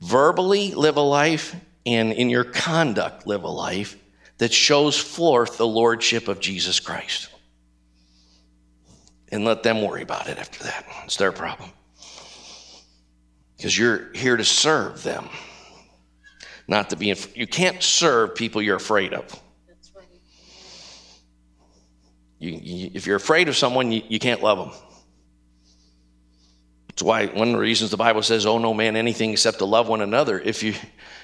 [0.01, 1.55] Verbally live a life,
[1.86, 3.95] and in your conduct live a life
[4.39, 7.29] that shows forth the lordship of Jesus Christ.
[9.31, 10.85] And let them worry about it after that.
[11.05, 11.69] It's their problem.
[13.55, 15.29] Because you're here to serve them,
[16.67, 17.11] not to be.
[17.11, 19.39] Inf- you can't serve people you're afraid of.
[22.39, 24.71] You, you, if you're afraid of someone, you, you can't love them.
[26.87, 29.65] That's why one of the reasons the Bible says, "Oh no man anything except to
[29.65, 30.73] love one another." If you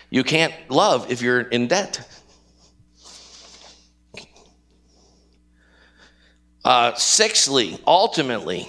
[0.10, 2.06] you can't love if you're in debt.
[6.66, 8.68] Uh, sixthly, ultimately,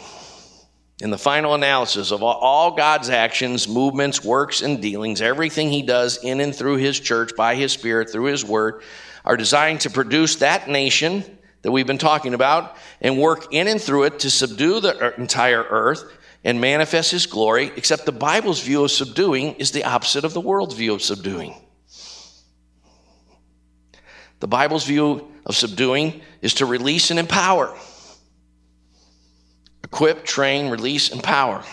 [1.01, 6.23] in the final analysis of all God's actions, movements, works, and dealings, everything He does
[6.23, 8.83] in and through His church, by His Spirit, through His Word,
[9.25, 11.25] are designed to produce that nation
[11.63, 15.63] that we've been talking about and work in and through it to subdue the entire
[15.63, 16.05] earth
[16.45, 20.41] and manifest His glory, except the Bible's view of subduing is the opposite of the
[20.43, 21.55] world's view of subduing.
[24.41, 27.77] The Bible's view of subduing is to release and empower.
[29.83, 31.65] Equip, train, release, empower.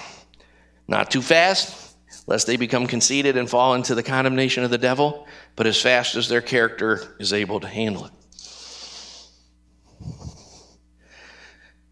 [0.87, 1.95] Not too fast,
[2.25, 6.15] lest they become conceited and fall into the condemnation of the devil, but as fast
[6.15, 8.11] as their character is able to handle it.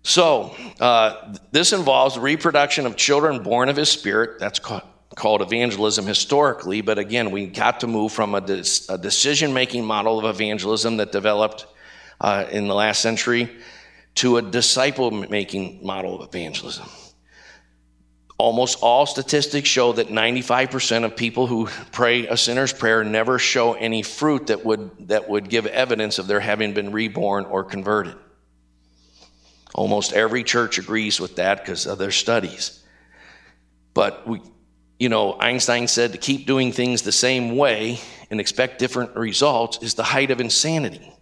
[0.02, 4.40] So, uh, this involves the reproduction of children born of his spirit.
[4.40, 4.82] That's called,
[5.16, 8.42] called evangelism historically, but again, we got to move from a,
[8.90, 11.68] a decision making model of evangelism that developed
[12.22, 13.50] uh, in the last century
[14.16, 16.86] to a disciple making model of evangelism.
[18.38, 23.74] Almost all statistics show that 95% of people who pray a sinner's prayer never show
[23.74, 28.16] any fruit that would, that would give evidence of their having been reborn or converted.
[29.74, 32.84] Almost every church agrees with that because of their studies.
[33.94, 34.42] But we,
[35.00, 38.00] you know, Einstein said to keep doing things the same way
[38.30, 41.14] and expect different results is the height of insanity.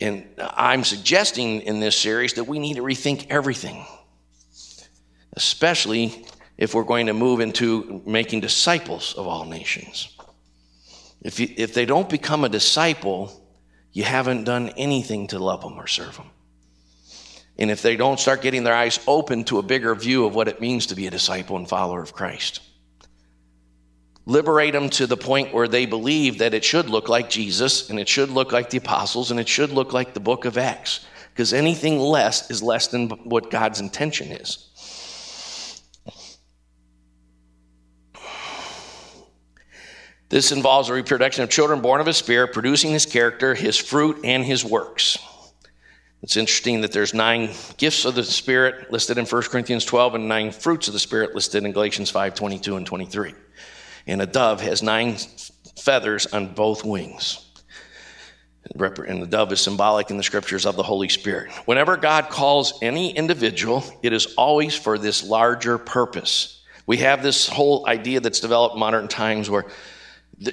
[0.00, 3.84] And I'm suggesting in this series that we need to rethink everything,
[5.32, 6.24] especially
[6.56, 10.16] if we're going to move into making disciples of all nations.
[11.22, 13.44] If, you, if they don't become a disciple,
[13.92, 16.30] you haven't done anything to love them or serve them.
[17.58, 20.46] And if they don't start getting their eyes open to a bigger view of what
[20.46, 22.60] it means to be a disciple and follower of Christ,
[24.28, 27.98] liberate them to the point where they believe that it should look like Jesus and
[27.98, 31.06] it should look like the apostles and it should look like the book of Acts.
[31.32, 34.66] Because anything less is less than what God's intention is.
[40.28, 44.18] This involves a reproduction of children born of his spirit, producing his character, his fruit,
[44.24, 45.16] and his works.
[46.22, 47.48] It's interesting that there's nine
[47.78, 51.34] gifts of the Spirit listed in 1 Corinthians 12 and nine fruits of the Spirit
[51.34, 53.34] listed in Galatians 5 22 and 23.
[54.08, 55.16] And a dove has nine
[55.78, 57.44] feathers on both wings.
[58.74, 61.52] And the dove is symbolic in the scriptures of the Holy Spirit.
[61.66, 66.62] Whenever God calls any individual, it is always for this larger purpose.
[66.86, 69.66] We have this whole idea that's developed modern times where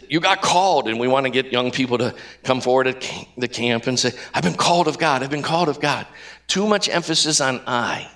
[0.10, 3.48] you got called, and we want to get young people to come forward at the
[3.48, 6.08] camp and say, I've been called of God, I've been called of God.
[6.48, 8.10] Too much emphasis on I.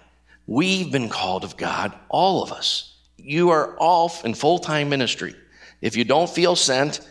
[0.47, 2.95] We've been called of God, all of us.
[3.23, 5.35] You are off in full time ministry.
[5.81, 7.01] If you don't feel sent,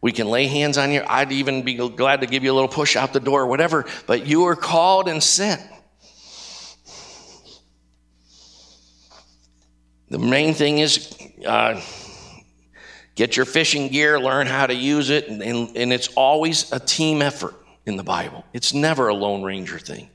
[0.00, 1.02] we can lay hands on you.
[1.06, 4.26] I'd even be glad to give you a little push out the door, whatever, but
[4.26, 5.60] you are called and sent.
[10.08, 11.80] The main thing is, uh,
[13.14, 16.80] Get your fishing gear, learn how to use it, and, and, and it's always a
[16.80, 17.54] team effort
[17.84, 18.44] in the Bible.
[18.54, 20.08] It's never a Lone Ranger thing.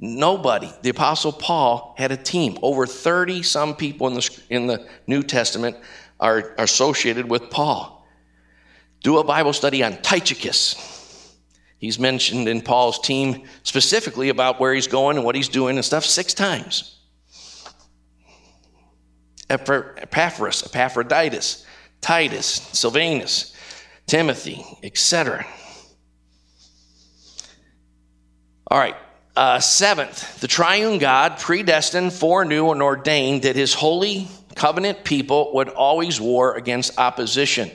[0.00, 2.56] Nobody, the Apostle Paul had a team.
[2.62, 5.76] Over 30 some people in the, in the New Testament
[6.20, 8.06] are, are associated with Paul.
[9.02, 11.36] Do a Bible study on Tychicus.
[11.78, 15.84] He's mentioned in Paul's team specifically about where he's going and what he's doing and
[15.84, 16.96] stuff six times.
[19.50, 21.64] Epaphras, Epaphroditus,
[22.00, 23.54] Titus, Silvanus,
[24.06, 25.46] Timothy, etc.
[28.70, 28.96] All right.
[29.38, 34.26] Uh, seventh, the triune God predestined, foreknew, and ordained that his holy
[34.56, 37.70] covenant people would always war against opposition.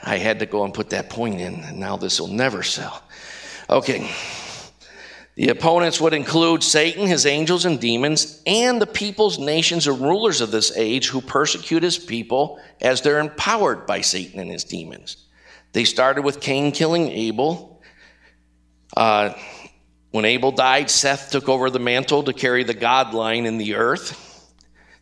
[0.00, 3.02] I had to go and put that point in, and now this will never sell.
[3.68, 4.08] Okay.
[5.34, 10.40] The opponents would include Satan, his angels and demons, and the peoples, nations, and rulers
[10.40, 15.16] of this age who persecute his people as they're empowered by Satan and his demons.
[15.72, 17.82] They started with Cain killing Abel.
[18.96, 19.34] Uh,
[20.10, 23.74] when Abel died, Seth took over the mantle to carry the God line in the
[23.74, 24.24] earth.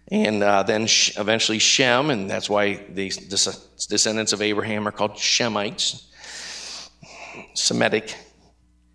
[0.08, 0.82] And uh, then
[1.16, 3.08] eventually Shem, and that's why the
[3.88, 6.04] descendants of Abraham are called Shemites.
[7.54, 8.14] Semitic,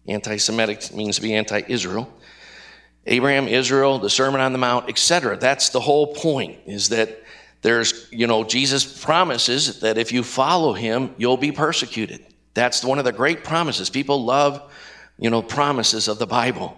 [0.07, 2.11] anti Semitic means to be anti Israel.
[3.07, 5.35] Abraham, Israel, the Sermon on the Mount, etc.
[5.35, 7.21] That's the whole point, is that
[7.61, 12.25] there's, you know, Jesus promises that if you follow him, you'll be persecuted.
[12.53, 13.89] That's one of the great promises.
[13.89, 14.71] People love,
[15.21, 16.77] you know, promises of the Bible.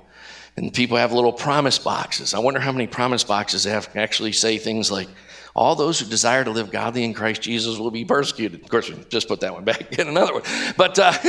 [0.56, 2.36] And people have little promise boxes.
[2.36, 5.08] I wonder how many promise boxes they have actually say things like,
[5.56, 8.62] all those who desire to live godly in Christ Jesus will be persecuted.
[8.62, 10.44] Of course, you just put that one back in another one.
[10.78, 11.14] But, uh,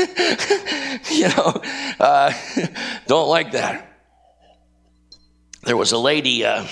[1.10, 1.62] you know,
[2.00, 2.32] uh,
[3.06, 3.90] don't like that.
[5.62, 6.66] There was a lady uh,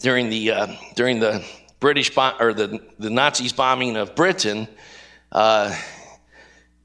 [0.00, 1.44] during the, uh, during the
[1.80, 4.68] British or the, the Nazis bombing of Britain
[5.32, 5.74] uh,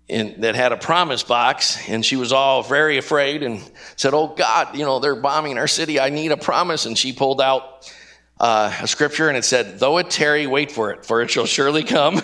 [0.08, 3.62] in, that had a promise box, and she was all very afraid and
[3.96, 6.00] said, Oh God, you know, they're bombing our city.
[6.00, 6.86] I need a promise.
[6.86, 7.92] And she pulled out
[8.40, 11.46] uh, a scripture and it said, Though it tarry, wait for it, for it shall
[11.46, 12.16] surely come.
[12.20, 12.22] uh,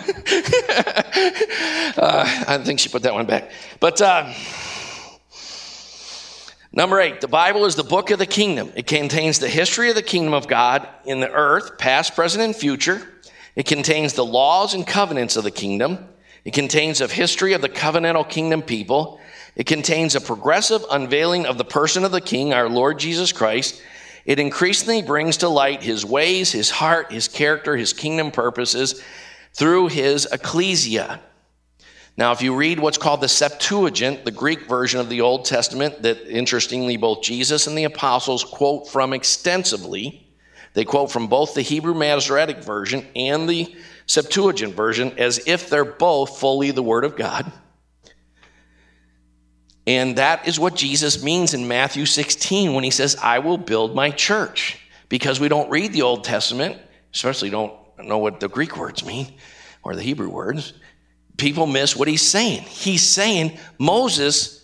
[2.48, 3.50] I think she put that one back.
[3.80, 4.32] But uh,
[6.72, 8.72] number eight, the Bible is the book of the kingdom.
[8.76, 12.56] It contains the history of the kingdom of God in the earth, past, present, and
[12.56, 13.06] future.
[13.56, 16.08] It contains the laws and covenants of the kingdom.
[16.44, 19.20] It contains a history of the covenantal kingdom people.
[19.56, 23.80] It contains a progressive unveiling of the person of the king, our Lord Jesus Christ
[24.24, 29.02] it increasingly brings to light his ways, his heart, his character, his kingdom purposes
[29.52, 31.20] through his ecclesia.
[32.16, 36.02] Now, if you read what's called the Septuagint, the Greek version of the Old Testament,
[36.02, 40.26] that interestingly both Jesus and the apostles quote from extensively,
[40.74, 43.76] they quote from both the Hebrew Masoretic version and the
[44.06, 47.50] Septuagint version as if they're both fully the Word of God.
[49.86, 53.94] And that is what Jesus means in Matthew 16 when he says, I will build
[53.94, 54.78] my church.
[55.08, 56.78] Because we don't read the Old Testament,
[57.12, 59.32] especially don't know what the Greek words mean
[59.82, 60.72] or the Hebrew words,
[61.36, 62.62] people miss what he's saying.
[62.62, 64.63] He's saying Moses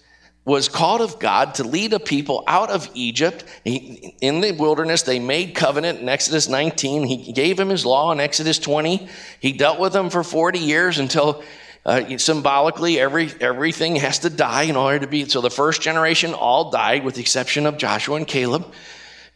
[0.51, 3.44] was called of God to lead a people out of Egypt.
[3.62, 7.05] He, in the wilderness, they made covenant in Exodus 19.
[7.05, 9.09] He gave him his law in Exodus 20.
[9.38, 11.42] He dealt with them for 40 years until
[11.86, 15.24] uh, symbolically, every, everything has to die in order to be.
[15.26, 18.66] So the first generation all died with the exception of Joshua and Caleb.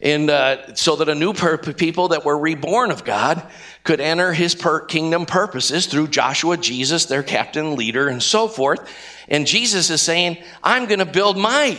[0.01, 3.45] And uh, so that a new per- people that were reborn of God
[3.83, 8.89] could enter his per- kingdom purposes through Joshua, Jesus, their captain, leader, and so forth.
[9.27, 11.77] And Jesus is saying, I'm going to build my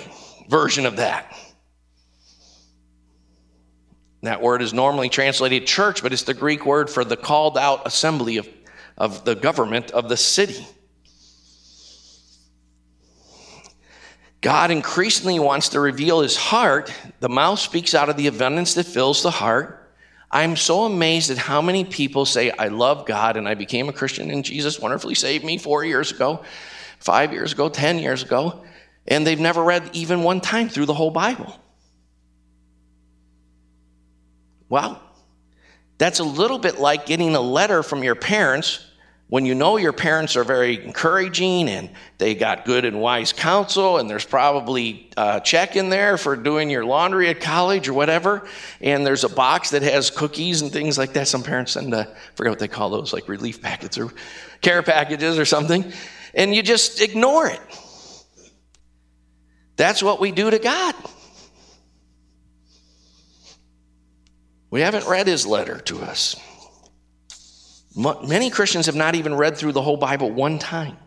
[0.49, 1.33] version of that.
[4.23, 7.87] That word is normally translated church, but it's the Greek word for the called out
[7.87, 8.49] assembly of
[8.97, 10.67] of the government of the city.
[14.41, 16.93] God increasingly wants to reveal his heart.
[17.21, 19.93] The mouth speaks out of the abundance that fills the heart.
[20.31, 23.93] I'm so amazed at how many people say, I love God and I became a
[23.93, 26.45] Christian and Jesus wonderfully saved me four years ago,
[26.99, 28.65] five years ago, 10 years ago,
[29.09, 31.59] and they've never read even one time through the whole Bible.
[34.69, 35.01] Wow.
[35.99, 38.86] That's a little bit like getting a letter from your parents
[39.29, 43.99] when you know your parents are very encouraging and they got good and wise counsel,
[43.99, 48.49] and there's probably a check in there for doing your laundry at college or whatever,
[48.81, 51.27] and there's a box that has cookies and things like that.
[51.27, 54.13] Some parents send, a, I forget what they call those, like relief packets or
[54.61, 55.93] care packages or something,
[56.33, 57.61] and you just ignore it.
[59.75, 60.95] That's what we do to God.
[64.71, 66.37] We haven't read his letter to us.
[67.97, 70.99] Many Christians have not even read through the whole Bible one time.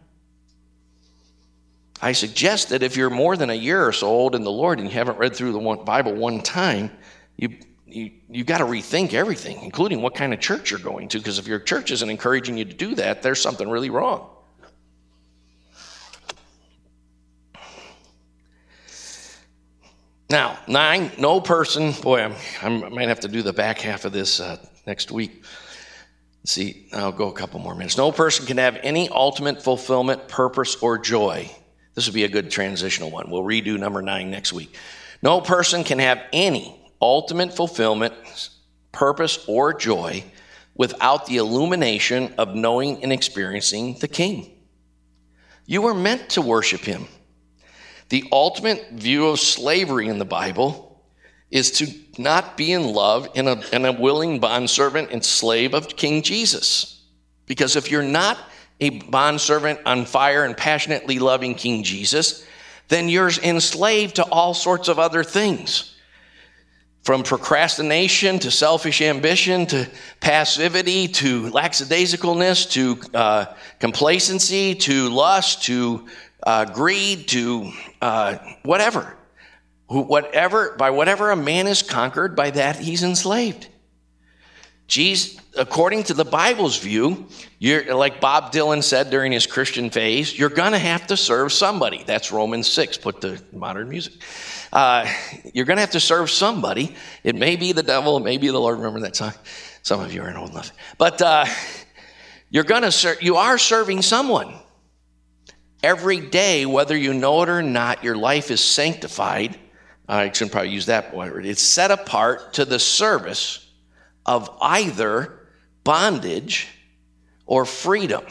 [2.01, 4.79] I suggest that if you're more than a year or so old in the Lord
[4.79, 6.89] and you haven't read through the Bible one time,
[7.37, 11.19] you, you, you've got to rethink everything, including what kind of church you're going to,
[11.19, 14.27] because if your church isn't encouraging you to do that, there's something really wrong.
[20.31, 22.21] Now, nine, no person, boy,
[22.61, 25.43] I'm, i might have to do the back half of this uh, next week.
[26.45, 27.97] See, I'll go a couple more minutes.
[27.97, 31.51] No person can have any ultimate fulfillment, purpose, or joy.
[31.95, 33.29] This would be a good transitional one.
[33.29, 34.75] We'll redo number nine next week.
[35.21, 38.13] No person can have any ultimate fulfillment,
[38.91, 40.23] purpose, or joy
[40.75, 44.49] without the illumination of knowing and experiencing the King.
[45.65, 47.07] You were meant to worship him.
[48.07, 51.03] The ultimate view of slavery in the Bible
[51.51, 51.85] is to
[52.19, 57.01] not be in love and a, and a willing bondservant and slave of King Jesus.
[57.45, 58.37] Because if you're not
[58.79, 62.45] a bondservant on fire and passionately loving King Jesus,
[62.89, 65.95] then you're enslaved to all sorts of other things.
[67.03, 69.89] From procrastination to selfish ambition to
[70.19, 73.45] passivity to lackadaisicalness to uh,
[73.79, 76.07] complacency to lust to
[76.43, 79.15] uh, greed to uh, whatever.
[79.89, 83.67] Whatever, by whatever a man is conquered, by that he's enslaved.
[84.87, 87.27] Jesus, according to the Bible's view,
[87.59, 91.53] you're, like Bob Dylan said during his Christian phase, you're going to have to serve
[91.53, 92.03] somebody.
[92.03, 94.13] That's Romans 6, put the modern music.
[94.73, 95.11] Uh,
[95.53, 96.95] you're going to have to serve somebody.
[97.23, 98.77] It may be the devil, it may be the Lord.
[98.77, 99.33] Remember that song?
[99.83, 100.71] Some of you aren't old enough.
[100.97, 101.45] But uh,
[102.49, 104.53] you're going to you are serving someone.
[105.81, 109.57] Every day, whether you know it or not, your life is sanctified.
[110.09, 111.45] I shouldn't probably use that word.
[111.45, 113.65] It's set apart to the service
[114.25, 115.39] of either
[115.83, 116.67] bondage
[117.45, 118.23] or freedom.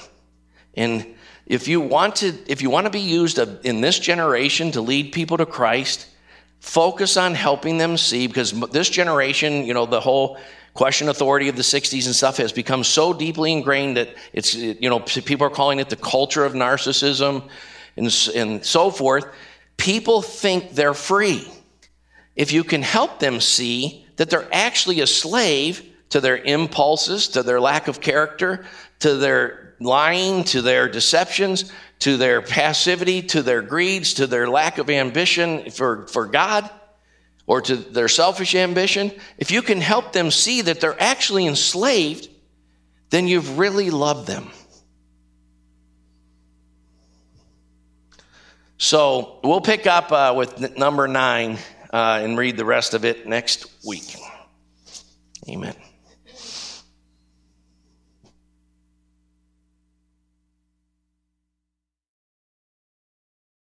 [0.75, 1.07] And
[1.47, 5.13] if you want to, if you want to be used in this generation to lead
[5.13, 6.09] people to Christ,
[6.59, 10.37] focus on helping them see because this generation, you know, the whole
[10.75, 14.91] question authority of the 60s and stuff has become so deeply ingrained that it's, you
[14.91, 17.49] know, people are calling it the culture of narcissism
[17.97, 19.27] and, and so forth.
[19.77, 21.49] People think they're free.
[22.39, 27.43] If you can help them see that they're actually a slave to their impulses, to
[27.43, 28.65] their lack of character,
[29.01, 34.79] to their lying, to their deceptions, to their passivity, to their greeds, to their lack
[34.79, 36.71] of ambition for, for God,
[37.49, 42.29] or to their selfish ambition, if you can help them see that they're actually enslaved,
[43.11, 44.49] then you've really loved them.
[48.77, 51.59] So we'll pick up uh, with number nine
[51.93, 54.17] uh, and read the rest of it next week.
[55.49, 55.75] Amen.